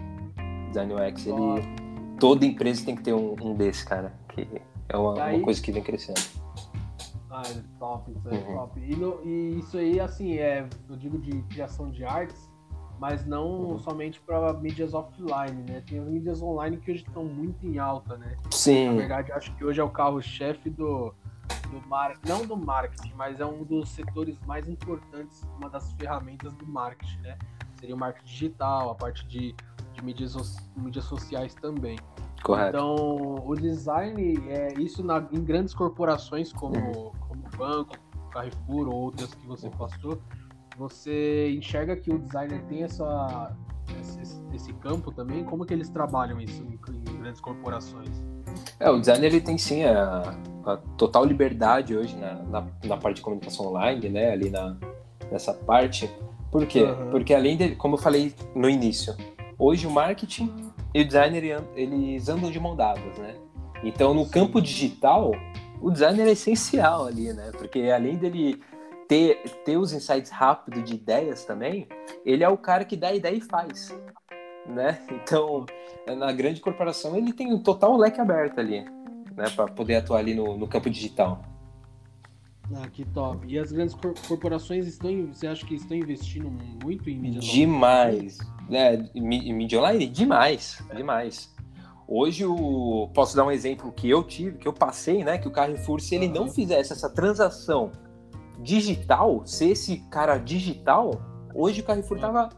[0.69, 1.85] Design UX, ele.
[2.19, 4.13] Toda empresa tem que ter um, um desse, cara.
[4.29, 4.47] Que
[4.89, 6.21] é uma, uma coisa que vem crescendo.
[7.35, 8.55] Ah, é top, isso aí é uhum.
[8.55, 8.81] top.
[8.81, 12.49] E, no, e, isso aí, assim, é, eu digo de criação de artes,
[13.01, 13.79] mas não uhum.
[13.81, 15.83] somente para mídias offline, né?
[15.85, 18.37] Tem as mídias online que hoje estão muito em alta, né?
[18.53, 18.87] Sim.
[18.87, 21.13] Na verdade, acho que hoje é o carro-chefe do,
[21.73, 26.55] do marketing, não do marketing, mas é um dos setores mais importantes, uma das ferramentas
[26.55, 27.37] do marketing, né?
[27.81, 29.57] Seria o marketing digital, a parte de,
[29.93, 30.37] de mídias,
[30.77, 31.99] mídias sociais também.
[32.45, 32.77] Correto.
[32.77, 37.11] Então, o design, é isso na, em grandes corporações como, uhum.
[37.27, 37.97] como banco,
[38.31, 40.21] Carrefour ou outras que você passou,
[40.77, 43.57] você enxerga que o designer tem essa,
[43.99, 45.43] esse, esse, campo também?
[45.43, 46.79] Como que eles trabalham isso em,
[47.11, 48.23] em, grandes corporações?
[48.79, 53.17] É, o designer ele tem sim a, a total liberdade hoje na, na, na, parte
[53.17, 54.33] de comunicação online, né?
[54.33, 54.77] Ali na,
[55.31, 56.11] nessa parte.
[56.51, 56.83] Por quê?
[56.83, 57.11] Uhum.
[57.11, 59.17] Porque além de, como eu falei no início,
[59.59, 63.35] hoje o marketing e o designer eles andam de mão dadas, né?
[63.83, 65.33] Então no campo digital,
[65.81, 67.51] o designer é essencial ali, né?
[67.59, 68.63] Porque além dele
[69.09, 71.89] ter, ter os insights rápidos de ideias também,
[72.25, 73.95] ele é o cara que dá a ideia e faz.
[74.67, 74.99] Né?
[75.13, 75.67] Então,
[76.17, 78.83] na grande corporação, ele tem um total leque aberto ali,
[79.37, 79.51] né?
[79.55, 81.43] Para poder atuar ali no, no campo digital.
[82.75, 83.47] Ah, que top.
[83.47, 83.95] E as grandes
[84.27, 86.51] corporações estão, você acha que estão investindo
[86.83, 88.39] muito em mídia Demais.
[88.69, 89.09] Né?
[89.15, 90.07] Mídia online?
[90.07, 90.95] Demais, é.
[90.95, 91.55] demais.
[92.07, 93.09] Hoje, o...
[93.15, 95.39] posso dar um exemplo que eu tive, que eu passei, né?
[95.39, 97.93] Que o Carrefour, se ele não fizesse essa transação
[98.59, 101.21] digital, ser esse cara digital,
[101.55, 102.51] hoje o Carrefour tava.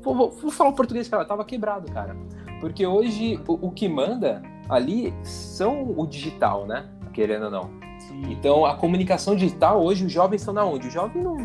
[0.00, 2.16] Vou, vou falar o português, cara, tava quebrado, cara.
[2.60, 6.88] Porque hoje o, o, que manda ali são o digital, né?
[7.12, 7.70] Querendo ou não.
[7.98, 8.32] Sim.
[8.32, 10.88] Então a comunicação digital, hoje os jovens estão na onde?
[10.88, 11.36] O jovem não,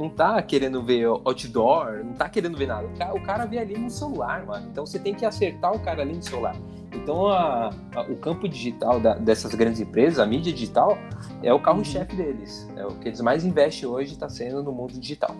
[0.00, 2.86] não tá querendo ver outdoor, não tá querendo ver nada.
[2.86, 4.66] O cara, o cara vê ali no celular, mano.
[4.70, 6.56] Então você tem que acertar o cara ali no celular.
[6.92, 10.96] Então, a, a, o campo digital da, dessas grandes empresas, a mídia digital,
[11.42, 12.68] é o carro-chefe deles.
[12.76, 15.36] É o que eles mais investem hoje está sendo no mundo digital.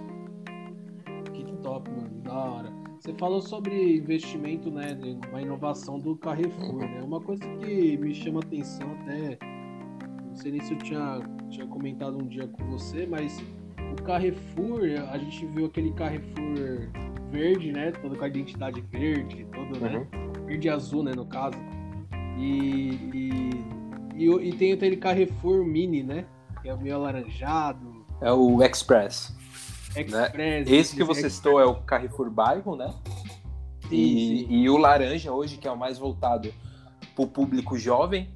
[1.63, 2.11] top, mano.
[2.23, 2.73] Da hora.
[3.01, 4.97] Você falou sobre investimento, né?
[5.31, 7.01] Uma inovação do Carrefour, né?
[7.03, 9.39] Uma coisa que me chama atenção até.
[10.27, 13.43] Não sei nem se eu tinha, tinha comentado um dia com você, mas
[14.11, 14.81] Carrefour,
[15.13, 16.91] a gente viu aquele Carrefour
[17.31, 17.93] verde, né?
[17.93, 19.89] Todo com a identidade verde, todo, né?
[19.89, 20.01] uhum.
[20.01, 20.45] né?
[20.47, 21.13] Verde e azul, né?
[21.15, 21.57] No caso.
[22.37, 23.51] E, e,
[24.17, 26.25] e, e tem aquele Carrefour Mini, né?
[26.61, 28.05] Que é meio alaranjado.
[28.21, 29.33] É o Express.
[29.95, 30.35] Express.
[30.35, 30.63] Né?
[30.63, 32.93] Esse que você citou é o Carrefour Bairro, né?
[33.89, 34.47] Sim, e, sim.
[34.51, 36.53] e o laranja hoje, que é o mais voltado
[37.15, 38.29] para o público jovem,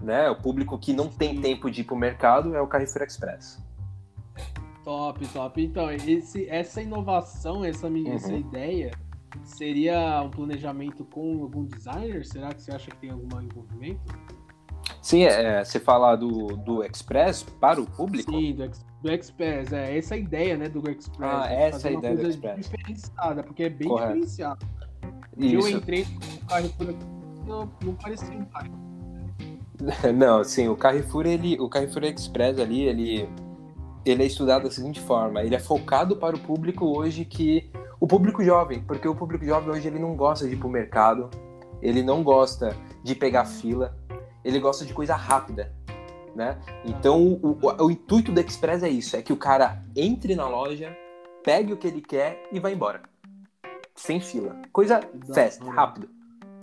[0.00, 0.30] né?
[0.30, 3.67] O público que não tem tempo de ir para o mercado é o Carrefour Express.
[4.88, 5.62] Top, top.
[5.62, 8.10] Então, esse, essa inovação, essa, uhum.
[8.10, 8.90] essa ideia,
[9.44, 12.24] seria um planejamento com algum designer?
[12.24, 14.00] Será que você acha que tem algum envolvimento?
[15.02, 18.32] Sim, é, você fala do, do Express para o público?
[18.32, 18.70] Sim, do,
[19.02, 19.74] do Express.
[19.74, 21.18] É essa é a ideia né, do Express.
[21.20, 22.70] Ah, essa é a ideia do Express.
[22.70, 24.14] diferenciada, porque é bem Correto.
[24.14, 24.66] diferenciado.
[25.36, 26.94] Eu entrei no Carrefour
[27.46, 28.78] não, não parecia um Carrefour.
[30.16, 33.28] Não, sim, o Carrefour, ele, o Carrefour Express ali, ele,
[34.04, 38.06] ele é estudado da seguinte forma, ele é focado para o público hoje que o
[38.06, 41.30] público jovem, porque o público jovem hoje ele não gosta de ir para o mercado,
[41.82, 43.96] ele não gosta de pegar fila,
[44.44, 45.74] ele gosta de coisa rápida,
[46.34, 46.58] né?
[46.84, 50.48] Então o, o, o intuito do Express é isso, é que o cara entre na
[50.48, 50.96] loja,
[51.42, 53.02] pegue o que ele quer e vá embora,
[53.94, 55.00] sem fila, coisa
[55.34, 56.08] fast, rápido,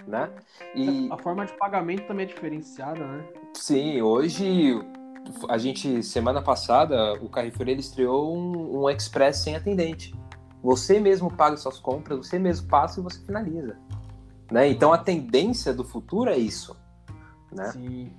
[0.07, 0.31] né?
[0.73, 3.25] E a forma de pagamento também é diferenciada, né?
[3.53, 4.79] Sim, hoje
[5.49, 10.13] a gente, semana passada, o Carrefour ele estreou um, um Express sem atendente.
[10.61, 13.77] Você mesmo paga suas compras, você mesmo passa e você finaliza.
[14.51, 14.69] Né?
[14.69, 16.75] Então a tendência do futuro é isso.
[17.51, 17.71] Né?
[17.71, 18.11] Sim.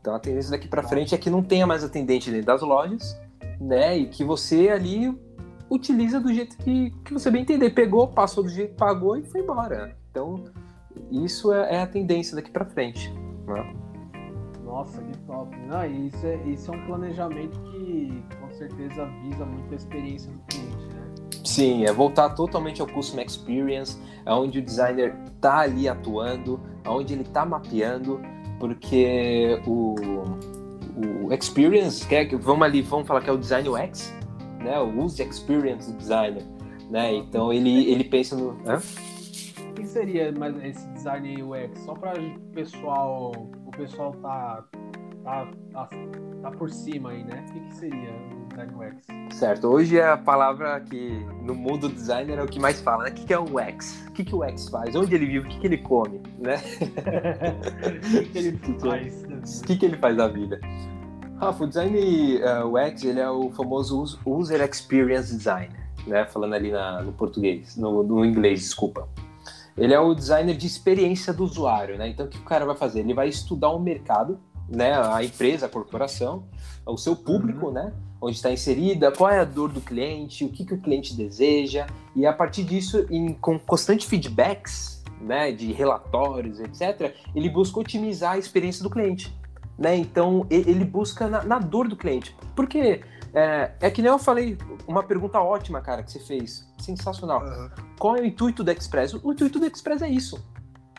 [0.00, 3.16] Então a tendência daqui para frente é que não tenha mais atendente dentro das lojas,
[3.60, 3.96] né?
[3.96, 5.16] E que você ali
[5.70, 7.70] utiliza do jeito que, que você bem entender.
[7.70, 9.96] Pegou, passou do jeito, pagou e foi embora.
[10.10, 10.44] Então
[11.10, 13.12] isso é, é a tendência daqui para frente.
[13.46, 13.74] Né?
[14.72, 15.54] Nossa, que top.
[15.68, 20.38] Não, isso, é, isso é um planejamento que com certeza visa muito a experiência do
[20.46, 21.14] cliente, né?
[21.44, 27.20] Sim, é voltar totalmente ao Custom Experience, onde o designer está ali atuando, onde ele
[27.20, 28.18] está mapeando,
[28.58, 29.94] porque o,
[31.22, 34.10] o Experience, que é, vamos ali, vamos falar que é o Design UX,
[34.58, 34.80] né?
[34.80, 36.44] O Use Experience do designer,
[36.88, 37.14] né?
[37.14, 38.58] Então ele, ele pensa no...
[38.66, 38.80] Hã?
[39.68, 41.78] O que seria mais esse Design UX?
[41.80, 43.32] Só para o pessoal
[43.72, 44.64] o pessoal tá,
[45.24, 45.88] tá, tá,
[46.42, 47.44] tá por cima aí, né?
[47.48, 49.38] O que, que seria o design UX?
[49.38, 53.10] Certo, hoje é a palavra que no mundo designer é o que mais fala, né?
[53.10, 54.04] O que, que é o UX?
[54.08, 54.94] O que, que o UX faz?
[54.94, 55.46] Onde ele vive?
[55.46, 56.20] O que, que ele come?
[56.38, 56.56] Né?
[58.04, 59.60] o que, que ele faz?
[59.60, 60.60] O que, que ele faz da vida?
[61.40, 65.74] Rafa, o design UX ele é o famoso User Experience Design,
[66.06, 66.26] né?
[66.26, 69.08] Falando ali na, no português, no, no inglês, desculpa
[69.76, 72.08] ele é o designer de experiência do usuário, né?
[72.08, 73.00] Então, o que o cara vai fazer?
[73.00, 74.92] Ele vai estudar o mercado, né?
[74.94, 76.44] A empresa, a corporação,
[76.86, 77.72] o seu público, uhum.
[77.72, 77.92] né?
[78.20, 81.86] Onde está inserida, qual é a dor do cliente, o que, que o cliente deseja,
[82.14, 85.52] e a partir disso, em, com constante feedbacks, né?
[85.52, 89.34] De relatórios, etc., ele busca otimizar a experiência do cliente.
[89.78, 89.96] Né?
[89.96, 92.36] Então, ele busca na, na dor do cliente.
[92.54, 93.00] Por quê?
[93.34, 96.66] É, é que nem eu falei, uma pergunta ótima, cara, que você fez.
[96.78, 97.42] Sensacional.
[97.42, 97.70] Uhum.
[97.98, 99.14] Qual é o intuito do Express?
[99.14, 100.42] O intuito do Express é isso.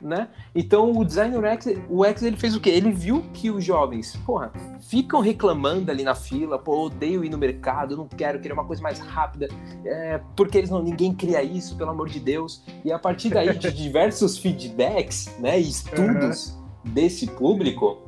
[0.02, 0.28] Né?
[0.54, 2.72] Então o designer X, o X ele fez o quê?
[2.72, 7.38] Ele viu que os jovens, porra, ficam reclamando ali na fila, pô, odeio ir no
[7.38, 9.48] mercado, não quero, querer uma coisa mais rápida,
[9.86, 12.66] é, porque eles não, ninguém cria isso, pelo amor de Deus.
[12.84, 16.92] E a partir daí de diversos feedbacks, né, e estudos uhum.
[16.92, 18.02] desse público,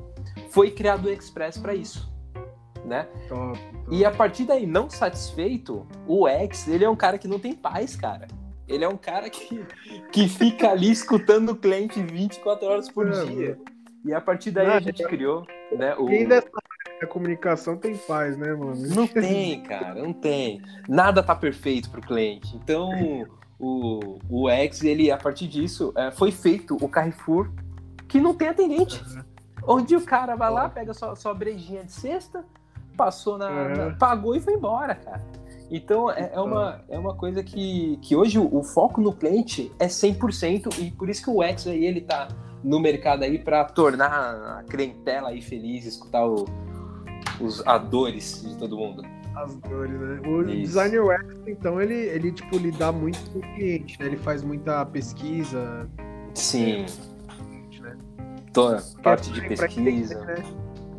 [0.50, 2.14] foi criado o Express para isso
[2.86, 3.08] né?
[3.28, 3.60] Top.
[3.90, 7.54] E a partir daí, não satisfeito, o X, ele é um cara que não tem
[7.54, 8.28] paz, cara.
[8.68, 9.64] Ele é um cara que,
[10.12, 13.60] que fica ali escutando o cliente 24 horas por é, dia.
[14.04, 15.96] E a partir daí a gente criou, né?
[15.96, 16.08] O...
[16.08, 16.50] Quem dessa
[17.02, 18.76] a comunicação tem paz, né, mano?
[18.96, 20.62] Não tem, cara, não tem.
[20.88, 22.56] Nada tá perfeito pro cliente.
[22.56, 22.90] Então,
[23.60, 27.52] o, o X, ele, a partir disso, é, foi feito o Carrefour
[28.08, 29.04] que não tem atendente.
[29.68, 32.46] Onde o cara vai lá, pega sua, sua brejinha de cesta,
[32.96, 33.76] passou na, uhum.
[33.76, 35.22] na, pagou e foi embora, cara.
[35.70, 39.72] Então é, é, uma, é uma coisa que, que hoje o, o foco no cliente
[39.80, 42.28] é 100% e por isso que o X aí ele tá
[42.64, 46.46] no mercado aí para tornar a clientela aí feliz, escutar o,
[47.40, 49.04] os a dores de todo mundo.
[49.36, 50.22] As dores, né?
[50.28, 50.52] O isso.
[50.52, 54.08] designer UX, então, ele, ele tipo lidar muito com o cliente, né?
[54.08, 55.90] Ele faz muita pesquisa.
[56.34, 56.86] Sim.
[57.82, 57.98] Né?
[58.54, 60.16] Toda parte de pesquisa.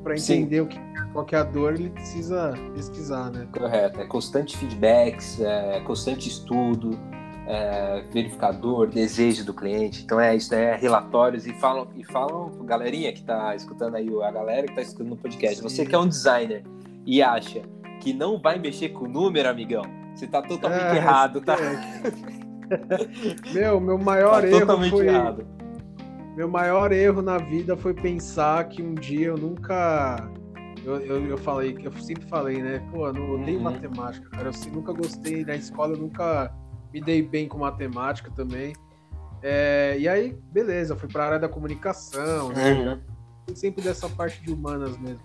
[0.02, 0.16] Para entender, né?
[0.16, 0.78] Entender o que
[1.16, 3.48] qualquer dor ele precisa pesquisar, né?
[3.50, 6.98] Correto, é constante feedbacks, é constante estudo,
[7.46, 10.02] é, verificador, desejo do cliente.
[10.04, 14.30] Então é isso, é relatórios e falam, e falam, galerinha que está escutando aí, a
[14.30, 15.62] galera que está escutando no podcast, Sim.
[15.62, 16.64] você que é um designer
[17.06, 17.62] e acha
[18.00, 21.56] que não vai mexer com o número, amigão, você está totalmente é, errado, tá?
[21.56, 23.52] É.
[23.54, 25.06] meu, meu maior tá erro totalmente foi...
[25.06, 25.46] errado.
[26.36, 30.30] Meu maior erro na vida foi pensar que um dia eu nunca
[30.86, 32.78] eu, eu, eu, falei, eu sempre falei, né?
[32.92, 33.64] Pô, eu não odeio uhum.
[33.64, 34.50] matemática, cara.
[34.50, 36.54] Eu nunca gostei na escola, eu nunca
[36.92, 38.72] me dei bem com matemática também.
[39.42, 43.00] É, e aí, beleza, fui para a área da comunicação, né?
[43.48, 43.54] Uhum.
[43.54, 45.20] Sempre dessa parte de humanas mesmo.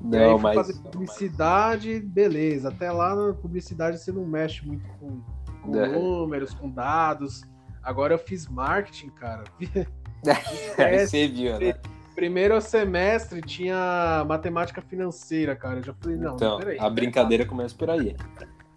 [0.00, 0.54] Não, e aí fui mas...
[0.54, 2.70] fazer publicidade, beleza.
[2.70, 5.20] Até lá na publicidade você não mexe muito com,
[5.62, 5.88] com é.
[5.88, 7.42] números, com dados.
[7.82, 9.44] Agora eu fiz marketing, cara.
[10.78, 11.74] É, você viu, né?
[12.14, 15.78] Primeiro semestre tinha matemática financeira, cara.
[15.78, 16.78] Eu já falei, não, então, peraí.
[16.78, 18.14] A brincadeira começa por aí.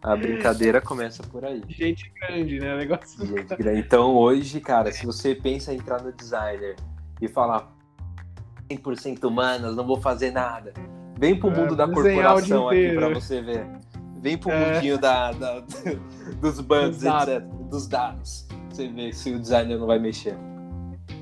[0.02, 1.64] A brincadeira começa por aí.
[1.68, 2.78] Gente grande, né?
[2.78, 3.80] Negócio Gente grande.
[3.80, 6.76] Então hoje, cara, se você pensa em entrar no designer
[7.20, 7.76] e falar
[8.70, 10.74] 100% humanas, não vou fazer nada.
[11.18, 13.66] Vem pro é, mundo da corporação aqui para você ver.
[14.22, 14.74] Vem pro é.
[14.74, 15.60] mundinho da, da,
[16.40, 17.04] dos bancos.
[17.70, 18.48] Dos dados.
[18.70, 20.38] Você vê se o designer não vai mexer.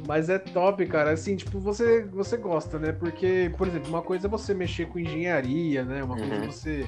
[0.08, 1.12] Mas é top, cara.
[1.12, 2.92] Assim, tipo, você, você gosta, né?
[2.92, 6.04] Porque, por exemplo, uma coisa é você mexer com engenharia, né?
[6.04, 6.44] Uma coisa é uhum.
[6.44, 6.86] é você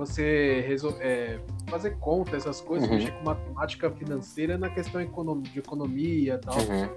[0.00, 0.96] você resol...
[1.00, 1.38] é,
[1.68, 2.94] fazer conta, essas coisas, uhum.
[2.96, 6.56] mexer com matemática financeira na questão de economia e tal.
[6.56, 6.88] Uhum.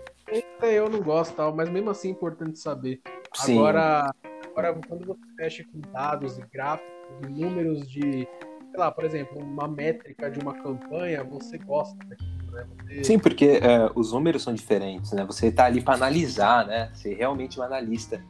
[0.57, 3.01] Até eu não gosto tal, mas mesmo assim é importante saber.
[3.33, 3.57] Sim.
[3.57, 4.13] Agora,
[4.45, 6.89] agora, quando você mexe com dados e gráficos,
[7.21, 12.42] e números de, sei lá, por exemplo, uma métrica de uma campanha, você gosta daquilo,
[12.53, 12.65] né?
[12.87, 13.03] Você...
[13.03, 15.25] Sim, porque é, os números são diferentes, né?
[15.25, 16.91] Você está ali para analisar, né?
[16.93, 18.21] Você é realmente um analista.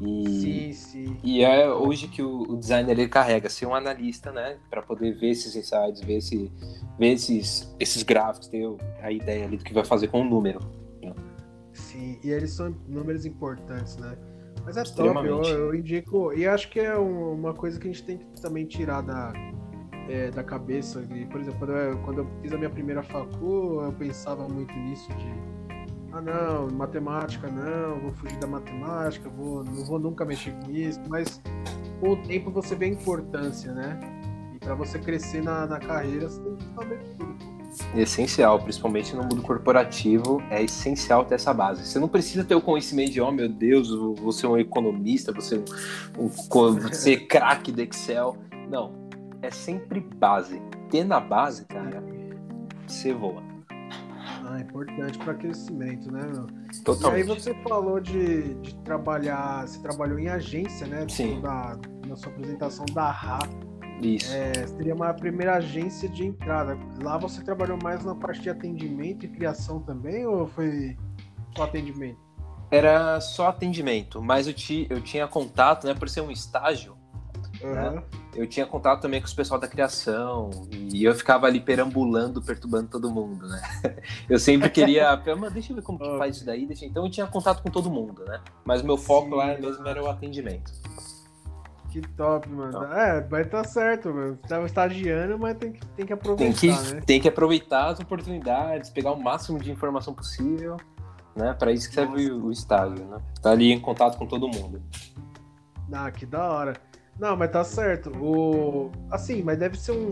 [0.00, 1.16] E, sim, sim.
[1.22, 5.12] E é hoje que o, o designer ele carrega ser um analista, né, para poder
[5.12, 6.50] ver esses insights, ver, esse,
[6.98, 8.68] ver esses, esses gráficos, ter
[9.00, 10.58] a ideia ali do que vai fazer com o número.
[11.72, 14.16] Sim, e eles são números importantes, né?
[14.64, 16.32] Mas é top, eu, eu, indico.
[16.32, 19.32] E acho que é um, uma coisa que a gente tem que também tirar da,
[20.08, 21.04] é, da cabeça.
[21.14, 24.72] E, por exemplo, quando eu, quando eu fiz a minha primeira facu, eu pensava muito
[24.74, 25.54] nisso de
[26.12, 31.00] ah não, matemática não, vou fugir da matemática, vou, não vou nunca mexer com isso,
[31.08, 31.42] mas
[32.00, 33.98] com o tempo você vê a importância, né?
[34.54, 37.54] E para você crescer na, na carreira, você tem que saber tudo.
[37.96, 41.84] Essencial, principalmente no mundo corporativo, é essencial ter essa base.
[41.84, 43.90] Você não precisa ter o conhecimento de, oh meu Deus,
[44.20, 45.60] você é um economista, você,
[46.16, 48.36] um, você é craque do Excel.
[48.70, 49.03] Não,
[49.44, 50.60] é sempre base.
[50.90, 52.02] Ter na base, cara,
[52.86, 53.42] você voa.
[54.46, 56.46] Ah, é importante para crescimento, né, meu?
[56.84, 57.26] Totalmente.
[57.26, 61.06] E aí você falou de, de trabalhar, você trabalhou em agência, né?
[61.08, 61.40] Sim.
[61.40, 63.38] Da, na sua apresentação da RA.
[64.02, 64.32] Isso.
[64.34, 66.78] É, seria uma primeira agência de entrada.
[67.02, 70.96] Lá você trabalhou mais na parte de atendimento e criação também, ou foi
[71.56, 72.18] só atendimento?
[72.70, 75.94] Era só atendimento, mas eu, ti, eu tinha contato, né?
[75.94, 76.93] Por ser um estágio,
[77.62, 77.72] uhum.
[77.72, 78.02] né?
[78.34, 82.88] eu tinha contato também com os pessoal da criação e eu ficava ali perambulando, perturbando
[82.88, 83.62] todo mundo, né?
[84.28, 86.84] Eu sempre queria, mas deixa eu ver como que faz isso daí, deixa...
[86.84, 88.40] então eu tinha contato com todo mundo, né?
[88.64, 90.72] Mas meu foco Sim, lá mesmo era o atendimento.
[91.90, 92.72] Que top, mano.
[92.72, 92.92] Top.
[92.92, 94.36] É, vai estar tá certo, mano.
[94.48, 97.00] Tava estagiando, mas tem que, tem que aproveitar, tem que, né?
[97.06, 100.76] Tem que aproveitar as oportunidades, pegar o máximo de informação possível,
[101.36, 101.54] né?
[101.54, 103.18] Para isso que serve o, o estágio, né?
[103.40, 104.82] Tá ali em contato com todo mundo.
[105.92, 106.74] Ah, que da hora.
[107.18, 108.10] Não, mas tá certo.
[108.20, 108.90] O...
[109.10, 110.10] Assim, mas deve ser um.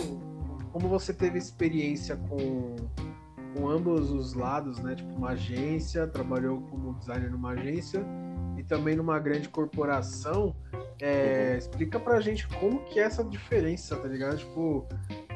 [0.72, 2.76] Como você teve experiência com,
[3.54, 4.94] com ambos os lados, né?
[4.94, 8.02] Tipo, uma agência, trabalhou como designer numa agência
[8.56, 10.54] e também numa grande corporação.
[11.00, 11.56] É.
[11.58, 14.38] Explica pra gente como que é essa diferença, tá ligado?
[14.38, 14.86] Tipo,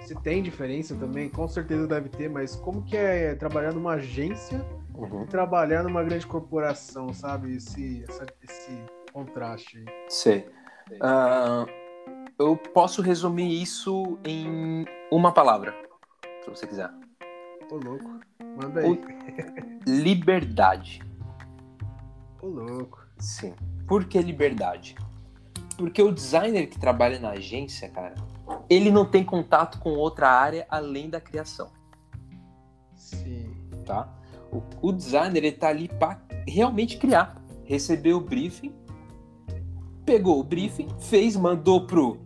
[0.00, 4.64] se tem diferença também, com certeza deve ter, mas como que é trabalhar numa agência
[4.94, 5.24] uhum.
[5.24, 7.56] e trabalhar numa grande corporação, sabe?
[7.56, 8.78] Esse, essa, esse
[9.12, 9.84] contraste aí.
[10.08, 10.55] Sei.
[10.92, 11.66] Uh,
[12.38, 15.74] eu posso resumir isso em uma palavra,
[16.42, 16.90] se você quiser.
[17.70, 18.20] Ô, louco.
[18.62, 18.90] Manda aí.
[18.90, 18.98] O...
[19.86, 21.02] Liberdade.
[22.40, 23.04] Ô, louco.
[23.18, 23.54] Sim.
[23.86, 24.94] Por que liberdade?
[25.76, 28.14] Porque o designer que trabalha na agência, cara,
[28.70, 31.70] ele não tem contato com outra área além da criação.
[32.94, 33.54] Sim.
[33.84, 34.08] Tá?
[34.52, 37.42] O, o designer, ele tá ali para realmente criar.
[37.64, 38.72] Receber o briefing
[40.06, 42.18] pegou o briefing, fez, mandou pro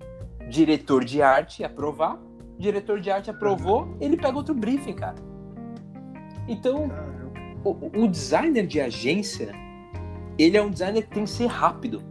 [0.49, 2.17] diretor de arte aprovar.
[2.57, 5.17] O diretor de arte aprovou, ele pega outro briefing, cara.
[6.47, 6.91] Então,
[7.65, 9.53] o, o, designer de agência,
[10.39, 12.03] ele é um designer que tem que ser rápido.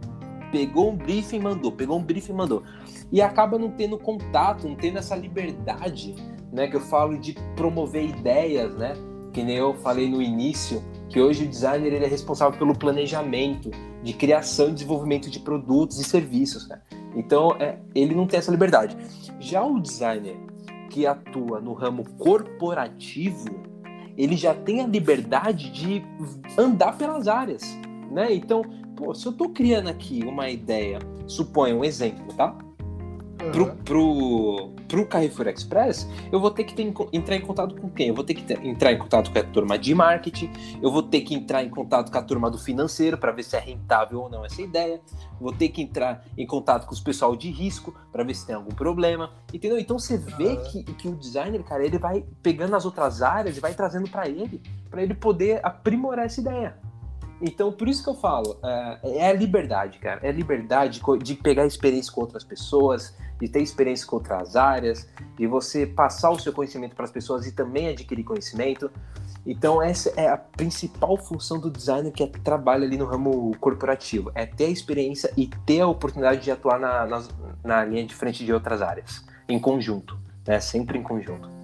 [0.50, 2.64] Pegou um briefing, mandou, pegou um briefing, mandou.
[3.12, 6.16] E acaba não tendo contato, não tendo essa liberdade
[6.52, 6.66] né?
[6.68, 8.94] Que eu falo de promover ideias, né?
[9.32, 13.70] Que nem eu falei no início, que hoje o designer ele é responsável pelo planejamento,
[14.02, 16.80] de criação e desenvolvimento de produtos e serviços, né?
[17.14, 18.96] Então, é, ele não tem essa liberdade.
[19.40, 20.36] Já o designer
[20.88, 23.60] que atua no ramo corporativo,
[24.16, 26.02] ele já tem a liberdade de
[26.56, 27.62] andar pelas áreas,
[28.10, 28.32] né?
[28.32, 28.62] Então,
[28.96, 32.56] pô, se eu estou criando aqui uma ideia, suponha um exemplo, tá?
[33.40, 33.52] Uhum.
[33.52, 38.08] Pro, pro, pro Carrefour Express, eu vou ter que ter, entrar em contato com quem?
[38.08, 40.50] Eu vou ter que ter, entrar em contato com a turma de marketing,
[40.82, 43.56] eu vou ter que entrar em contato com a turma do financeiro para ver se
[43.56, 45.00] é rentável ou não essa ideia,
[45.40, 48.54] vou ter que entrar em contato com os pessoal de risco para ver se tem
[48.54, 49.78] algum problema, entendeu?
[49.78, 50.64] Então você vê uhum.
[50.64, 54.28] que, que o designer, cara, ele vai pegando as outras áreas e vai trazendo para
[54.28, 54.60] ele,
[54.90, 56.89] para ele poder aprimorar essa ideia.
[57.40, 60.20] Então, por isso que eu falo, é, é a liberdade, cara.
[60.22, 65.08] É a liberdade de pegar experiência com outras pessoas, de ter experiência com outras áreas,
[65.36, 68.90] de você passar o seu conhecimento para as pessoas e também adquirir conhecimento.
[69.46, 74.30] Então, essa é a principal função do designer que é, trabalha ali no ramo corporativo:
[74.34, 77.22] é ter a experiência e ter a oportunidade de atuar na, na,
[77.64, 80.60] na linha de frente de outras áreas, em conjunto, né?
[80.60, 81.59] sempre em conjunto.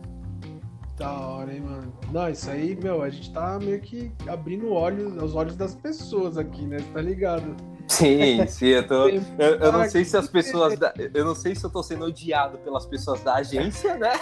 [0.96, 1.92] Da hora, hein, mano?
[2.10, 6.38] Não, isso aí, meu, a gente tá meio que abrindo olhos, os olhos das pessoas
[6.38, 6.78] aqui, né?
[6.78, 7.54] Você tá ligado?
[7.86, 9.08] Sim, sim, eu tô.
[9.08, 10.78] Eu, eu, não sei se as pessoas.
[10.78, 14.12] Da, eu não sei se eu tô sendo odiado pelas pessoas da agência, né?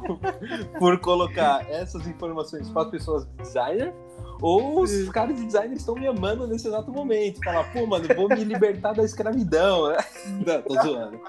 [0.78, 3.92] Por colocar essas informações para as pessoas do designer.
[4.40, 7.42] Ou os caras de designer estão me amando nesse exato momento.
[7.42, 9.96] Falar, pô, mano, vou me libertar da escravidão, né?
[10.46, 11.20] Não, tô zoando.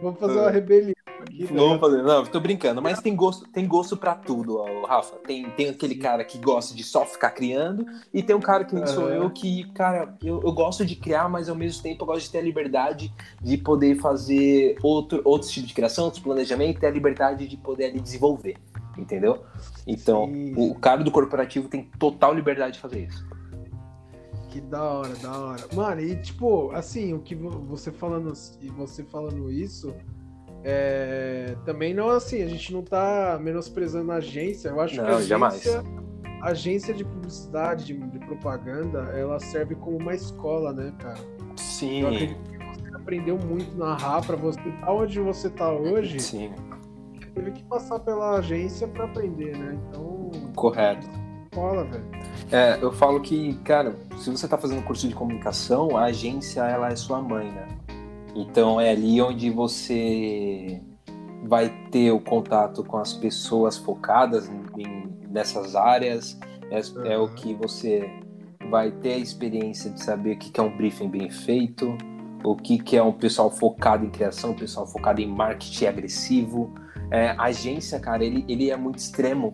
[0.00, 0.97] Vamos fazer uma rebelião
[1.28, 1.44] aqui.
[1.44, 2.02] Vamos fazer.
[2.02, 5.16] Não, tô brincando, mas tem gosto, tem gosto para tudo, ó, Rafa.
[5.16, 8.86] Tem, tem aquele cara que gosta de só ficar criando, e tem um cara que
[8.86, 12.26] sou eu que, cara, eu, eu gosto de criar, mas ao mesmo tempo eu gosto
[12.26, 16.86] de ter a liberdade de poder fazer outro, outros tipos de criação, outros planejamentos, ter
[16.86, 18.56] a liberdade de poder ali desenvolver.
[18.96, 19.44] Entendeu?
[19.86, 20.54] Então, Sim.
[20.56, 23.24] o cara do corporativo tem total liberdade de fazer isso.
[24.50, 25.68] Que da hora, da hora.
[25.72, 28.32] Mano, e tipo, assim, o que você falando,
[28.76, 29.94] você falando isso,
[30.64, 34.68] é, também não assim, a gente não tá menosprezando a agência.
[34.68, 35.66] Eu acho não, que a agência, jamais.
[36.40, 41.18] A agência de publicidade, de, de, propaganda, ela serve como uma escola, né, cara?
[41.56, 42.02] Sim.
[42.02, 45.72] Eu acredito que você aprendeu muito na RA pra você estar tá onde você tá
[45.72, 46.20] hoje.
[46.20, 46.52] Sim.
[47.34, 49.78] Teve que passar pela agência para aprender, né?
[49.88, 50.30] Então.
[50.54, 51.08] Correto.
[51.50, 52.04] Escola, velho.
[52.50, 56.88] É, eu falo que, cara, se você tá fazendo curso de comunicação, a agência ela
[56.88, 57.77] é sua mãe, né?
[58.34, 60.80] Então é ali onde você
[61.44, 66.38] vai ter o contato com as pessoas focadas em, nessas áreas,
[66.70, 68.10] é, é, o que você
[68.70, 71.96] vai ter a experiência de saber o que é um briefing bem feito,
[72.44, 76.74] o que é um pessoal focado em criação, um pessoal focado em marketing agressivo.
[77.10, 79.50] É, agência, cara, ele, ele é muito extremo,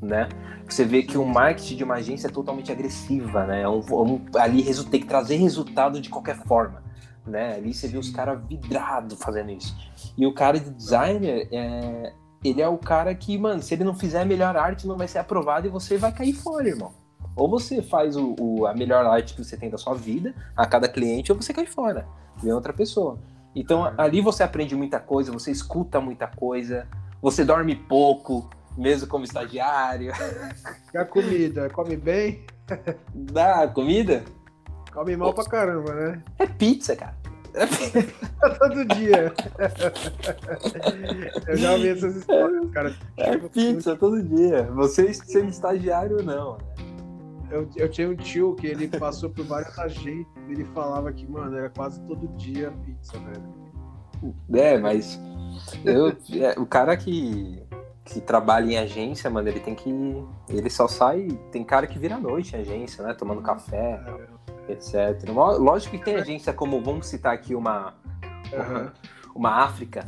[0.00, 0.28] né?
[0.66, 3.60] Você vê que o marketing de uma agência é totalmente agressiva, né?
[3.60, 6.82] É um, é um, ali tem que trazer resultado de qualquer forma
[7.26, 7.54] né?
[7.54, 9.76] Ali você vê os caras vidrados fazendo isso.
[10.16, 12.12] E o cara de designer, é,
[12.44, 15.08] ele é o cara que, mano, se ele não fizer a melhor arte, não vai
[15.08, 16.92] ser aprovado e você vai cair fora, irmão.
[17.36, 20.66] Ou você faz o, o, a melhor arte que você tem da sua vida a
[20.66, 22.06] cada cliente, ou você cai fora,
[22.40, 23.18] vem outra pessoa.
[23.54, 26.86] Então ali você aprende muita coisa, você escuta muita coisa,
[27.20, 30.12] você dorme pouco, mesmo como estagiário.
[30.92, 31.70] E a comida?
[31.70, 32.44] Come bem?
[33.14, 34.22] Dá comida?
[34.94, 36.22] Come mal pra caramba, né?
[36.38, 37.16] É pizza, cara.
[38.58, 39.32] Todo dia.
[41.46, 42.96] Eu já ouvi essas histórias, cara.
[43.16, 44.64] É pizza todo dia.
[44.72, 46.58] Você sendo estagiário ou não.
[47.50, 51.26] Eu, eu tinha um tio que ele passou por vários agentes e ele falava que,
[51.26, 53.64] mano, era quase todo dia pizza, velho.
[54.52, 55.20] É, mas
[55.84, 57.62] eu, é, o cara que,
[58.04, 59.92] que trabalha em agência, mano, ele tem que.
[60.48, 61.28] Ele só sai.
[61.52, 63.14] Tem cara que vira noite em agência, né?
[63.14, 64.00] Tomando café.
[64.04, 64.33] É
[64.68, 65.28] etc.
[65.28, 67.94] Lógico que tem agência como, vamos citar aqui uma,
[68.52, 68.90] uhum.
[69.34, 70.04] uma, África,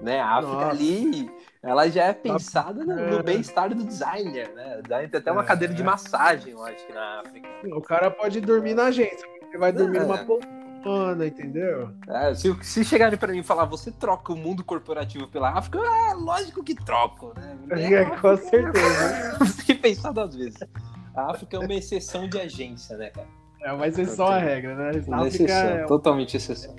[0.00, 0.20] né?
[0.20, 0.68] A África Nossa.
[0.68, 1.30] ali,
[1.62, 4.80] ela já é pensada no, no bem-estar do designer, né?
[5.08, 7.48] Tem até uma é, cadeira de massagem, eu acho que na África.
[7.74, 10.00] O cara pode dormir na agência, ele vai dormir é.
[10.00, 11.90] numa poltrona, entendeu?
[12.08, 15.78] É, se, se chegarem para mim e falar, você troca o mundo corporativo pela África,
[15.78, 17.56] é lógico que troco, né?
[17.70, 19.44] É, com certeza.
[19.46, 20.58] Sem pensar duas vezes.
[21.14, 23.39] A África é uma exceção de agência, né, cara?
[23.62, 25.02] É, mas é só a regra, né?
[25.06, 25.84] Uma exceção, é...
[25.84, 26.74] totalmente exceção.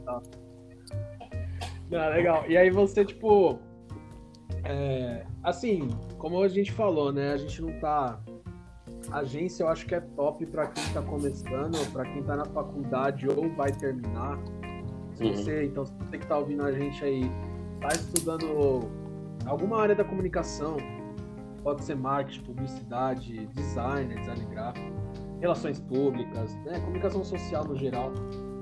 [1.89, 2.45] Não, legal.
[2.47, 3.59] E aí você, tipo.
[4.63, 7.33] É, assim, como a gente falou, né?
[7.33, 8.19] A gente não tá.
[9.11, 13.27] agência eu acho que é top para quem tá começando, para quem tá na faculdade
[13.27, 14.39] ou vai terminar.
[15.13, 15.33] Se uhum.
[15.35, 17.29] você, então, se você que tá ouvindo a gente aí,
[17.79, 18.89] tá estudando
[19.45, 20.77] alguma área da comunicação,
[21.63, 24.91] pode ser marketing, publicidade, design, design gráfico,
[25.39, 28.11] relações públicas, né, comunicação social no geral.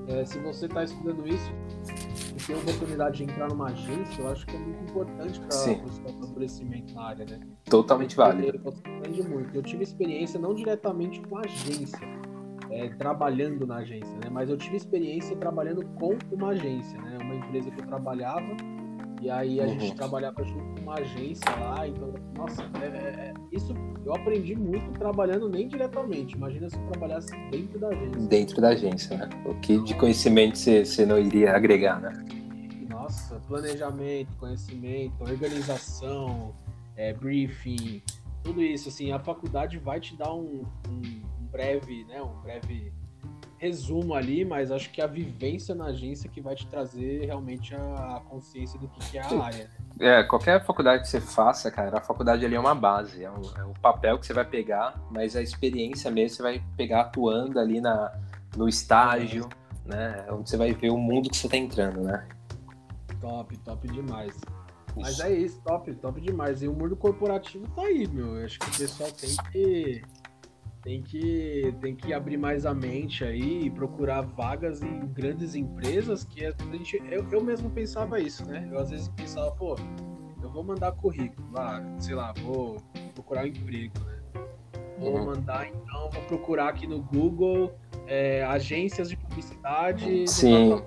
[0.08, 1.52] É, se você está estudando isso
[2.36, 5.50] e tem a oportunidade de entrar numa agência, eu acho que é muito importante para
[5.50, 7.40] o seu amadurecimento na área, né?
[7.66, 8.58] Totalmente válido.
[8.64, 9.56] Você aprende muito.
[9.56, 12.00] Eu tive experiência não diretamente com agência,
[12.72, 14.32] é, trabalhando na agência, né?
[14.32, 17.20] Mas eu tive experiência trabalhando com uma agência, né?
[17.22, 18.56] Uma empresa que eu trabalhava
[19.22, 19.80] e aí a uhum.
[19.80, 23.74] gente trabalhava junto com uma agência lá, então, nossa, é, é, é, isso
[24.06, 26.36] eu aprendi muito trabalhando nem diretamente.
[26.36, 28.22] Imagina se eu trabalhasse dentro da agência.
[28.22, 29.30] Dentro da agência, né?
[29.46, 32.14] O que de conhecimento você não iria agregar, né?
[32.90, 36.56] Nossa, planejamento, conhecimento, organização,
[36.96, 38.02] é, briefing,
[38.44, 41.02] tudo isso, assim, a faculdade vai te dar um, um,
[41.40, 42.92] um breve, né, um breve
[43.60, 48.22] resumo ali, mas acho que a vivência na agência que vai te trazer realmente a
[48.30, 49.70] consciência do que, é a área.
[50.00, 53.42] É, qualquer faculdade que você faça, cara, a faculdade ali é uma base, é um,
[53.58, 57.60] é um papel que você vai pegar, mas a experiência mesmo você vai pegar atuando
[57.60, 58.18] ali na,
[58.56, 59.50] no estágio,
[59.86, 59.96] é.
[59.96, 60.26] né?
[60.32, 62.26] Onde você vai ver o mundo que você tá entrando, né?
[63.20, 64.34] Top, top demais.
[64.34, 65.02] Isso.
[65.02, 66.64] Mas é isso, top, top demais.
[66.64, 68.38] E o mundo corporativo tá aí, meu.
[68.38, 70.02] Eu acho que o pessoal tem que
[70.82, 76.24] tem que, tem que abrir mais a mente aí e procurar vagas em grandes empresas
[76.24, 77.02] que a gente.
[77.10, 78.68] Eu, eu mesmo pensava isso, né?
[78.72, 79.76] Eu às vezes pensava, pô,
[80.42, 82.78] eu vou mandar currículo, lá, sei lá, vou
[83.14, 84.20] procurar um emprego, né?
[84.98, 85.26] Vou uhum.
[85.28, 87.74] mandar, então, vou procurar aqui no Google
[88.06, 90.28] é, agências de publicidade.
[90.28, 90.82] Sim.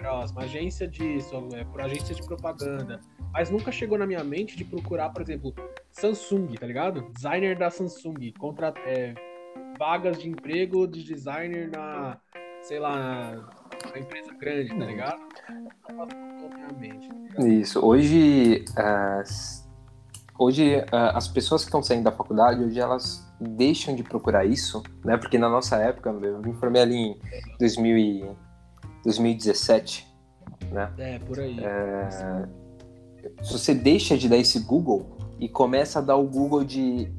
[0.00, 3.00] Próximo, agência disso, é, por agência de propaganda.
[3.32, 5.54] Mas nunca chegou na minha mente de procurar, por exemplo,
[5.92, 7.02] Samsung, tá ligado?
[7.12, 9.14] Designer da Samsung, contra, é,
[9.78, 12.18] vagas de emprego de designer na,
[12.62, 13.48] sei lá,
[13.92, 15.20] na, empresa grande, tá ligado?
[15.86, 17.84] Tá Isso.
[17.84, 19.22] Hoje, uh,
[20.38, 24.82] hoje uh, as pessoas que estão saindo da faculdade, hoje elas deixam de procurar isso,
[25.04, 25.16] né?
[25.16, 27.18] Porque na nossa época, eu me formei ali em
[27.58, 28.36] 2000 e,
[29.04, 30.06] 2017,
[30.70, 30.92] né?
[30.98, 31.58] É, por aí.
[31.62, 32.08] É,
[33.42, 37.10] se você deixa de dar esse Google e começa a dar o Google de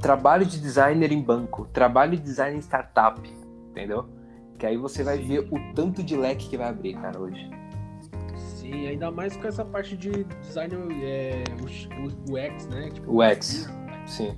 [0.00, 3.20] trabalho de designer em banco, trabalho de designer em startup,
[3.70, 4.08] entendeu?
[4.58, 5.26] Que aí você vai Sim.
[5.26, 7.50] ver o tanto de leque que vai abrir, cara, hoje.
[8.36, 12.90] Sim, ainda mais com essa parte de design é, o, UX, né?
[12.90, 13.68] Tipo, o UX,
[14.06, 14.36] sim.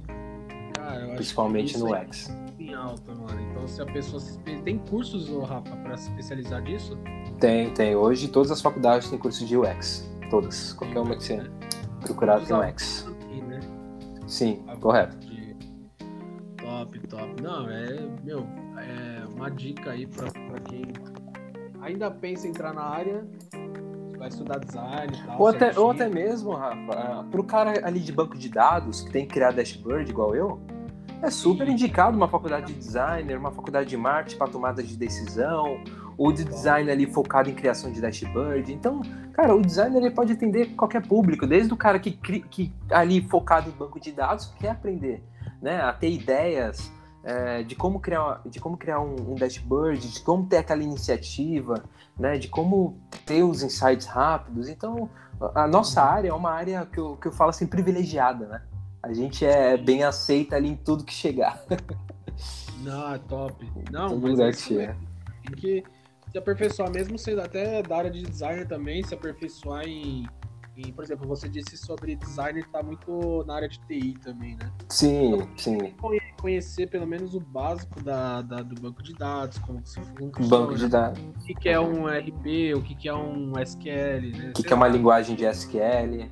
[0.75, 2.31] Cara, Principalmente no UX.
[2.31, 3.54] É em alta, mano.
[3.67, 4.39] Se a pessoa se...
[4.65, 6.99] tem cursos, Rafa, para se especializar disso?
[7.41, 7.97] Tem, tem.
[7.97, 10.73] Hoje todas as faculdades têm curso de UX, todas.
[10.75, 11.51] Qualquer uma que você
[12.01, 13.07] procurar tem UX.
[13.49, 13.61] Né?
[14.27, 15.25] Sim, correto
[16.75, 17.43] top, top.
[17.43, 18.47] Não, é, meu,
[18.79, 20.29] é uma dica aí pra
[20.61, 20.85] quem
[21.81, 23.25] ainda pensa em entrar na área,
[24.19, 25.41] vai estudar design e tal.
[25.41, 29.13] Ou até, ou até mesmo, Rafa, ah, pro cara ali de banco de dados, que
[29.13, 30.61] tem que criar dashboard igual eu,
[31.23, 35.83] é super indicado uma faculdade de designer, uma faculdade de marketing para tomada de decisão,
[36.17, 38.73] ou de design ali focado em criação de dashboard.
[38.73, 39.03] Então,
[39.33, 43.69] cara, o designer ele pode atender qualquer público, desde o cara que, que ali focado
[43.69, 45.23] em banco de dados quer aprender
[45.61, 46.93] né, a ter ideias
[47.25, 51.83] é, de como criar, de como criar um, um, dashboard, de como ter aquela iniciativa,
[52.19, 54.69] né, de como ter os insights rápidos.
[54.69, 55.09] Então,
[55.55, 58.63] a nossa área é uma área que eu, que eu falo assim, privilegiada, né?
[59.05, 61.63] A gente é bem aceita ali em tudo que chegar.
[62.83, 63.71] Não, é top.
[63.91, 64.97] Não, Todo mas é que é.
[65.47, 65.85] tem que
[66.33, 70.27] se aperfeiçoar, mesmo sendo até da área de design também, se aperfeiçoar em
[70.77, 74.73] e, por exemplo, você disse sobre design está muito na área de TI também, né?
[74.89, 75.79] Sim, então, sim.
[76.41, 80.49] Conhecer pelo menos o básico da, da do banco de dados, como se funciona.
[80.49, 81.23] Banco de dados.
[81.23, 84.51] O que, que é um RP, o que, que é um SQL, né?
[84.51, 86.29] O que, que é uma linguagem de SQL.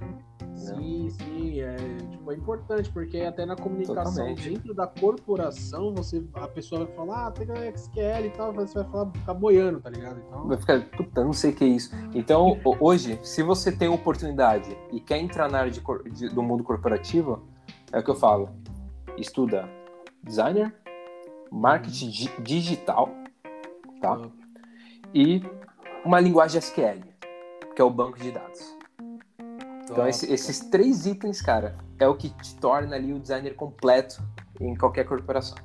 [0.63, 1.77] Sim, sim, é,
[2.11, 4.49] tipo, é importante, porque até na comunicação Totalmente.
[4.49, 8.91] dentro da corporação, você, a pessoa vai falar, ah, tem SQL e tal, você vai
[8.91, 10.21] falar, ficar boiando, tá ligado?
[10.27, 10.47] Então...
[10.47, 11.91] Vai ficar, puta, não sei o que é isso.
[12.15, 16.63] Então, hoje, se você tem oportunidade e quer entrar na área de, de, do mundo
[16.63, 17.43] corporativo,
[17.93, 18.49] é o que eu falo,
[19.19, 19.69] estuda
[20.23, 20.75] designer,
[21.51, 22.43] marketing uhum.
[22.43, 23.11] digital,
[24.01, 24.17] tá?
[24.17, 24.31] Uhum.
[25.15, 25.43] E
[26.05, 27.01] uma linguagem SQL,
[27.75, 28.72] que é o banco de dados.
[29.93, 34.23] Então, esse, esses três itens, cara, é o que te torna ali o designer completo
[34.61, 35.57] em qualquer corporação.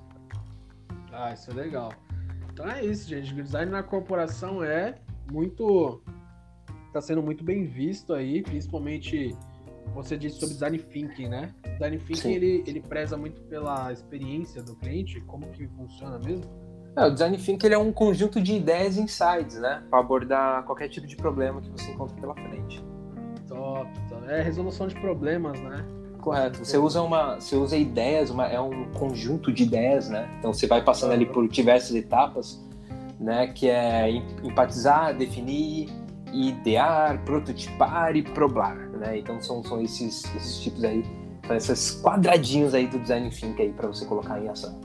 [1.11, 1.91] Ah, isso é legal.
[2.51, 3.33] Então é isso, gente.
[3.33, 4.95] O design na corporação é
[5.31, 6.01] muito.
[6.87, 9.35] Está sendo muito bem visto aí, principalmente
[9.93, 11.53] você disse sobre design thinking, né?
[11.73, 16.45] Design thinking ele, ele preza muito pela experiência do cliente, como que funciona mesmo.
[16.95, 19.83] É, o design thinking ele é um conjunto de ideias e insights, né?
[19.89, 22.83] Para abordar qualquer tipo de problema que você encontra pela frente.
[23.47, 23.89] Top.
[24.27, 25.85] É resolução de problemas, né?
[26.19, 26.59] Correto.
[26.59, 30.29] Você usa uma, você usa ideias, uma, é um conjunto de ideias, né?
[30.39, 32.61] Então você vai passando ali por diversas etapas,
[33.19, 33.47] né?
[33.47, 34.09] Que é
[34.43, 35.89] empatizar, definir,
[36.33, 39.17] idear, prototipar e probar, né?
[39.17, 41.05] Então são, são esses, esses tipos aí,
[41.45, 44.77] são esses quadradinhos aí do design thinking aí para você colocar em ação.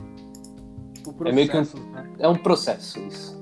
[1.02, 2.10] Processo, é meio que um, né?
[2.20, 3.41] é um processo isso.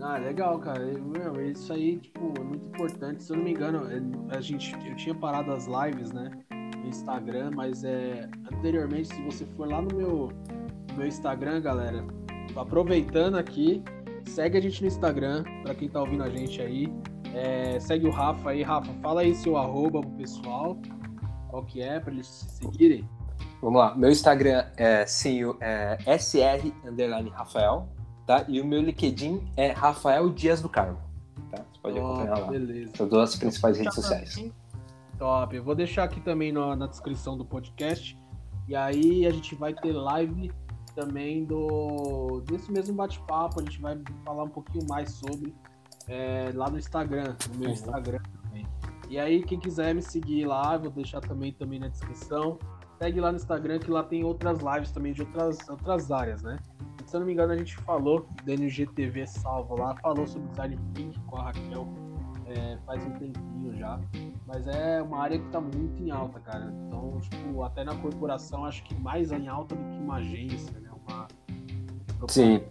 [0.00, 0.84] Ah, legal, cara.
[0.84, 3.22] Meu, isso aí, tipo, é muito importante.
[3.22, 6.30] Se eu não me engano, é, a gente, eu tinha parado as lives, né?
[6.50, 10.32] No Instagram, mas é anteriormente, se você for lá no meu,
[10.90, 12.04] no meu Instagram, galera,
[12.54, 13.82] aproveitando aqui,
[14.26, 16.92] Segue a gente no Instagram, para quem tá ouvindo a gente aí.
[17.34, 18.62] É, segue o Rafa aí.
[18.62, 20.76] Rafa, fala aí seu arroba pro pessoal.
[21.48, 23.08] Qual que é, para eles se seguirem.
[23.62, 23.94] Vamos lá.
[23.94, 26.70] Meu Instagram é, sim, é SR
[27.32, 27.88] Rafael,
[28.26, 28.44] tá?
[28.48, 30.98] E o meu LinkedIn é Rafael Dias do Carmo.
[31.50, 31.58] Tá?
[31.58, 32.46] Você pode oh, acompanhar lá.
[32.48, 32.92] Beleza.
[32.96, 34.50] São duas as principais redes sociais.
[35.18, 35.54] Top.
[35.54, 38.18] Eu vou deixar aqui também na, na descrição do podcast.
[38.68, 40.50] E aí a gente vai ter live
[40.94, 43.60] também do desse mesmo bate-papo.
[43.60, 45.54] A gente vai falar um pouquinho mais sobre
[46.08, 47.74] é, lá no Instagram, no meu uhum.
[47.74, 48.66] Instagram também.
[49.08, 52.58] E aí, quem quiser me seguir lá, vou deixar também, também na descrição.
[52.98, 56.58] Segue lá no Instagram que lá tem outras lives também de outras, outras áreas, né?
[57.06, 61.20] Se eu não me engano, a gente falou, DNGTV salvo lá, falou sobre design thinking
[61.20, 61.86] com a Raquel
[62.46, 63.98] é, faz um tempinho já.
[64.46, 66.72] Mas é uma área que está muito em alta, cara.
[66.86, 70.90] Então, tipo, até na corporação, acho que mais em alta do que uma agência, né?
[71.06, 71.26] Uma...
[72.28, 72.62] Sim,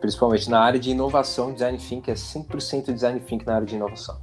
[0.00, 4.18] principalmente na área de inovação, design thinking é 100% design thinking na área de inovação.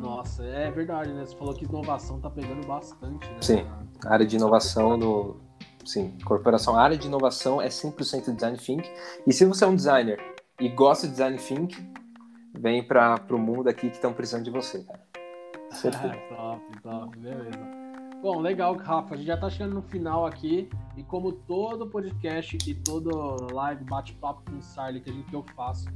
[0.00, 1.24] Nossa, é verdade, né?
[1.24, 3.36] Você falou que inovação tá pegando bastante, né?
[3.40, 3.66] Sim,
[4.04, 5.45] a área de inovação no...
[5.86, 8.90] Sim, corporação, a área de inovação é 100% design thinking.
[9.24, 10.18] E se você é um designer
[10.60, 11.92] e gosta de design thinking,
[12.58, 15.06] vem para o mundo aqui que estão precisando de você, cara.
[16.28, 17.86] top, top, beleza.
[18.20, 19.14] Bom, legal, Rafa.
[19.14, 20.68] A gente já tá chegando no final aqui.
[20.96, 25.36] E como todo podcast e todo live bate-papo com o Sarli que, a gente, que
[25.36, 25.86] eu faço,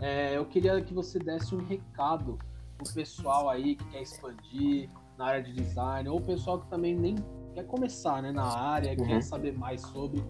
[0.00, 2.38] é, eu queria que você desse um recado
[2.76, 6.94] pro pessoal aí que quer expandir na área de design, ou o pessoal que também
[6.94, 7.14] nem
[7.54, 9.06] quer começar né, na área, uhum.
[9.06, 10.22] quer saber mais sobre,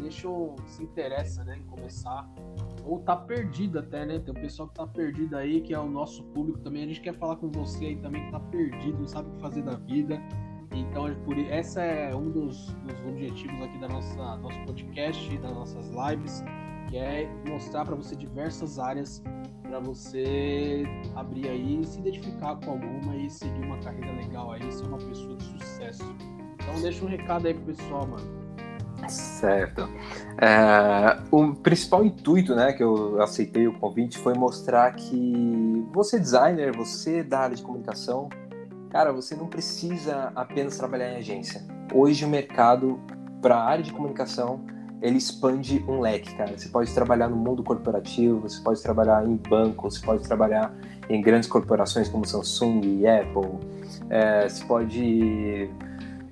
[0.00, 0.28] deixa
[0.66, 2.28] se interessa né, em começar
[2.84, 4.18] ou tá perdido até, né?
[4.18, 6.84] Tem o pessoal que tá perdido aí, que é o nosso público também.
[6.84, 9.40] A gente quer falar com você aí também que tá perdido, não sabe o que
[9.40, 10.20] fazer da vida.
[10.72, 15.52] Então, é por essa é um dos, dos objetivos aqui da nossa nosso podcast, das
[15.52, 16.44] nossas lives,
[16.90, 19.22] que é mostrar para você diversas áreas
[19.62, 20.84] para você
[21.16, 25.36] abrir aí se identificar com alguma e seguir uma carreira legal aí, ser uma pessoa
[25.36, 26.04] de sucesso.
[26.64, 28.44] Então, deixa um recado aí pro pessoal, mano.
[29.08, 29.88] Certo.
[30.38, 36.74] É, o principal intuito, né, que eu aceitei o convite foi mostrar que você designer,
[36.74, 38.28] você da área de comunicação,
[38.90, 41.62] cara, você não precisa apenas trabalhar em agência.
[41.92, 42.98] Hoje o mercado
[43.42, 44.64] para a área de comunicação
[45.02, 46.56] ele expande um leque, cara.
[46.56, 50.74] Você pode trabalhar no mundo corporativo, você pode trabalhar em banco, você pode trabalhar
[51.10, 53.58] em grandes corporações como Samsung e Apple.
[54.08, 55.70] É, você pode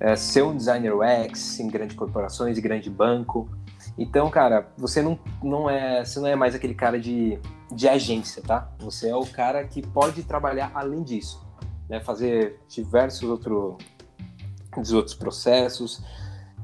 [0.03, 3.49] é, ser um designer UX em grandes corporações e grande banco.
[3.97, 7.39] Então, cara, você não, não é você não é mais aquele cara de,
[7.71, 8.69] de agência, tá?
[8.79, 11.47] Você é o cara que pode trabalhar além disso,
[11.87, 12.01] né?
[12.01, 13.77] Fazer diversos outro,
[14.75, 16.03] outros processos,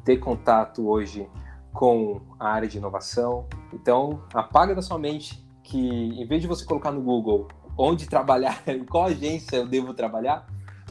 [0.04, 1.26] ter contato hoje
[1.72, 3.48] com a área de inovação.
[3.72, 8.62] Então, apaga da sua mente que em vez de você colocar no Google onde trabalhar,
[8.68, 10.46] em qual agência eu devo trabalhar,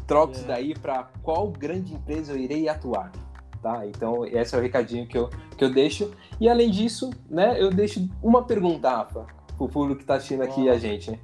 [0.09, 0.49] troco isso é.
[0.49, 3.13] daí para qual grande empresa eu irei atuar.
[3.63, 3.87] Tá?
[3.87, 6.11] Então, esse é o recadinho que eu, que eu deixo.
[6.41, 10.43] E além disso, né, eu deixo uma pergunta, Rafa, para o público que está assistindo
[10.43, 11.21] aqui a gente.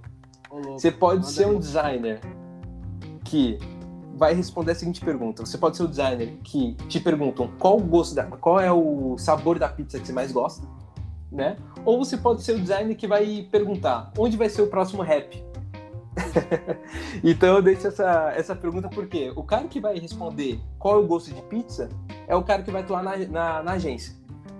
[0.72, 2.20] Você pode ser um designer
[3.24, 3.58] que
[4.14, 5.44] vai responder a seguinte pergunta.
[5.44, 9.16] Você pode ser um designer que te perguntam qual o gosto da, qual é o
[9.18, 10.66] sabor da pizza que você mais gosta,
[11.32, 11.56] né?
[11.84, 15.42] Ou você pode ser o designer que vai perguntar onde vai ser o próximo rap
[17.22, 21.06] então eu deixo essa, essa pergunta porque o cara que vai responder qual é o
[21.06, 21.88] gosto de pizza
[22.26, 24.14] é o cara que vai atuar na, na, na, agência.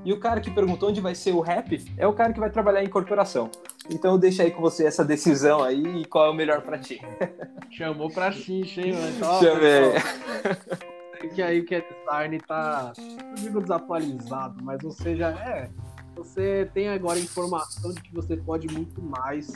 [0.04, 2.50] E o cara que perguntou onde vai ser o rap é o cara que vai
[2.50, 3.50] trabalhar em corporação.
[3.88, 6.78] Então eu deixo aí com você essa decisão aí e qual é o melhor para
[6.78, 7.00] ti.
[7.70, 9.40] Chamou pra xincha, hein, mano?
[9.40, 11.28] Chamei.
[11.34, 15.70] que aí o Cat Sarni tá, não digo desatualizado, mas você já é.
[16.16, 19.52] Você tem agora informação de que você pode muito mais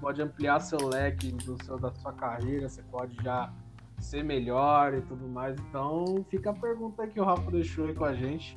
[0.00, 3.52] pode ampliar seu leque do seu, da sua carreira, você pode já
[3.98, 5.56] ser melhor e tudo mais.
[5.68, 8.56] Então fica a pergunta que o Rafa deixou aí com a gente.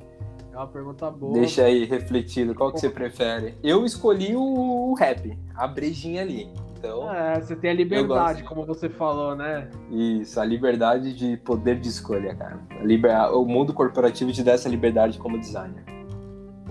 [0.52, 1.34] É uma pergunta boa.
[1.34, 3.56] Deixa aí refletido, qual que você prefere?
[3.62, 6.48] Eu escolhi o rap, a brejinha ali.
[6.78, 9.70] Então, é, você tem a liberdade, como você falou, né?
[9.90, 12.60] Isso, a liberdade de poder de escolha, cara.
[12.82, 13.32] Liber...
[13.32, 15.82] O mundo corporativo te dá essa liberdade como designer.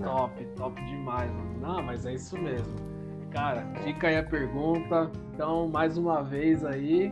[0.00, 1.60] Top, top demais, mano.
[1.60, 2.93] Não, mas é isso mesmo.
[3.34, 5.10] Cara, fica aí a pergunta.
[5.32, 7.10] Então, mais uma vez aí,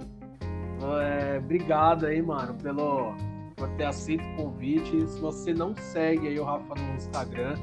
[1.00, 3.12] é, obrigado aí, mano, pelo
[3.56, 5.04] por ter aceito o convite.
[5.08, 7.56] Se você não segue aí o Rafa no Instagram,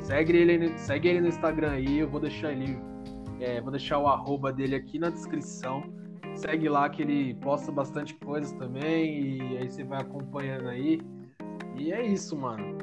[0.00, 1.98] segue ele, segue ele no Instagram aí.
[1.98, 2.78] Eu vou deixar ele,
[3.40, 5.82] é, vou deixar o arroba dele aqui na descrição.
[6.36, 11.00] Segue lá que ele posta bastante coisas também e aí você vai acompanhando aí.
[11.74, 12.78] E é isso, mano.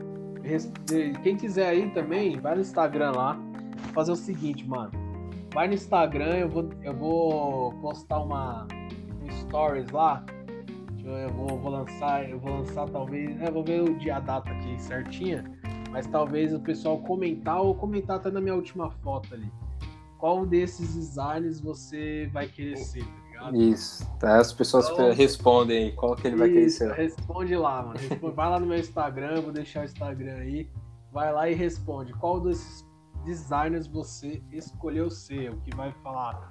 [1.24, 3.40] Quem quiser aí também, vai no Instagram lá.
[3.94, 5.01] Fazer o seguinte, mano.
[5.54, 8.68] Vai no Instagram, eu vou, eu vou postar uma
[9.22, 10.24] um stories lá
[11.20, 14.50] eu vou, vou lançar, eu vou lançar talvez, é, vou ver o dia a data
[14.50, 15.44] aqui certinha,
[15.90, 19.52] mas talvez o pessoal comentar ou comentar até na minha última foto ali.
[20.18, 23.58] Qual desses designs você vai querer ser, tá ligado?
[23.58, 24.38] Isso, tá?
[24.38, 26.92] As pessoas então, respondem qual que ele vai querer ser.
[26.92, 27.98] Responde lá, mano.
[27.98, 30.70] Responde, vai lá no meu Instagram, vou deixar o Instagram aí.
[31.12, 32.86] Vai lá e responde qual desses
[33.24, 36.50] designers você escolheu ser, o que vai falar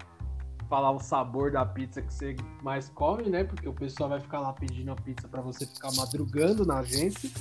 [0.70, 3.42] falar o sabor da pizza que você mais come, né?
[3.42, 7.34] Porque o pessoal vai ficar lá pedindo a pizza para você ficar madrugando na gente.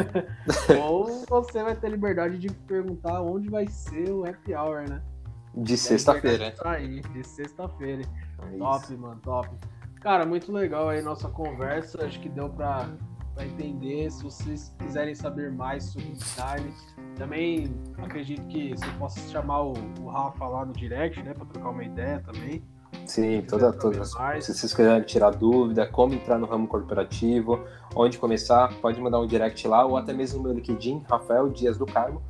[0.82, 5.02] Ou você vai ter liberdade de perguntar onde vai ser o happy hour, né?
[5.54, 6.54] De sexta-feira.
[6.64, 8.02] Aí, de sexta-feira.
[8.42, 9.50] É top, mano, top.
[10.00, 12.04] Cara, muito legal aí nossa conversa.
[12.04, 12.88] Acho que deu pra,
[13.34, 14.10] pra entender.
[14.10, 16.74] Se vocês quiserem saber mais sobre design,
[17.14, 21.34] também acredito que você possa chamar o, o Rafa lá no direct, né?
[21.34, 22.62] Pra trocar uma ideia também.
[23.06, 24.12] Sim, toda, todas.
[24.40, 29.26] Se vocês quiserem tirar dúvida, como entrar no ramo corporativo, onde começar, pode mandar um
[29.26, 32.22] direct lá, ou até mesmo no meu LinkedIn, Rafael Dias do Carmo,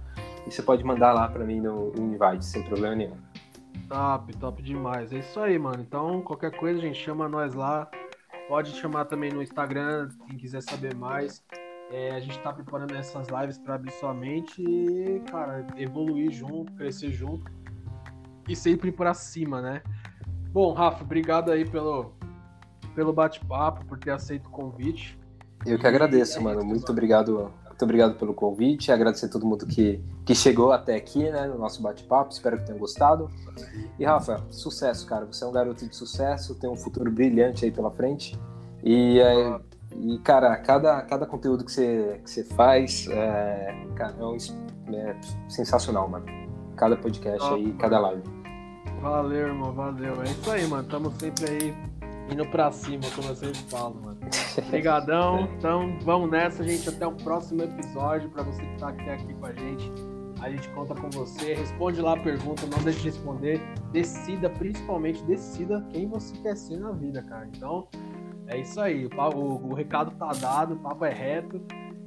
[0.47, 3.17] e você pode mandar lá para mim no, no invite, sem problema nenhum.
[3.89, 5.13] Top, top demais.
[5.13, 5.81] É isso aí, mano.
[5.81, 7.89] Então, qualquer coisa, a gente chama nós lá.
[8.49, 11.43] Pode chamar também no Instagram, quem quiser saber mais.
[11.95, 16.73] É, a gente tá preparando essas lives para abrir sua mente e, cara, evoluir junto,
[16.73, 17.49] crescer junto
[18.49, 19.81] e sempre para cima, né?
[20.53, 22.11] Bom, Rafa, obrigado aí pelo,
[22.97, 25.17] pelo bate-papo, por ter aceito o convite.
[25.65, 26.65] Eu que agradeço, e, é mano.
[26.65, 28.91] muito obrigado, muito obrigado pelo convite.
[28.91, 32.33] Agradecer a todo mundo que, que chegou até aqui, né, no nosso bate-papo.
[32.33, 33.31] Espero que tenham gostado.
[34.01, 35.27] E Rafa, sucesso, cara.
[35.27, 38.37] Você é um garoto de sucesso, tem um futuro brilhante aí pela frente.
[38.83, 39.61] E é,
[40.01, 44.37] e, cara, cada, cada conteúdo que você, que você faz é, cara, é, um,
[44.93, 45.17] é
[45.49, 46.27] sensacional, mano.
[46.77, 48.23] Cada podcast aí, cada live.
[49.01, 50.21] Valeu, irmão, valeu.
[50.23, 50.89] É isso aí, mano.
[50.89, 51.75] Tamo sempre aí
[52.31, 54.19] indo pra cima, como eu sempre falo, mano.
[54.67, 55.49] Obrigadão.
[55.57, 56.89] então, vamos nessa, gente.
[56.89, 58.29] Até o próximo episódio.
[58.31, 59.93] Pra você que tá aqui, aqui com a gente,
[60.41, 61.55] a gente conta com você.
[61.55, 63.61] Responde lá a pergunta, não deixe de responder.
[63.93, 67.47] Decida, principalmente, decida quem você quer ser na vida, cara.
[67.55, 67.87] Então,
[68.49, 71.61] é isso aí, o, o recado tá dado, o papo é reto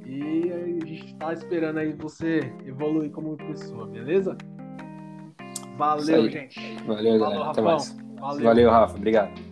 [0.06, 4.38] e a gente tá esperando aí você evoluir como pessoa, beleza?
[5.78, 6.76] Valeu, gente.
[6.86, 7.52] Valeu, galera.
[7.52, 7.98] Até mais.
[8.20, 8.44] Valeu.
[8.44, 8.96] Valeu, Rafa.
[8.96, 9.47] Obrigado.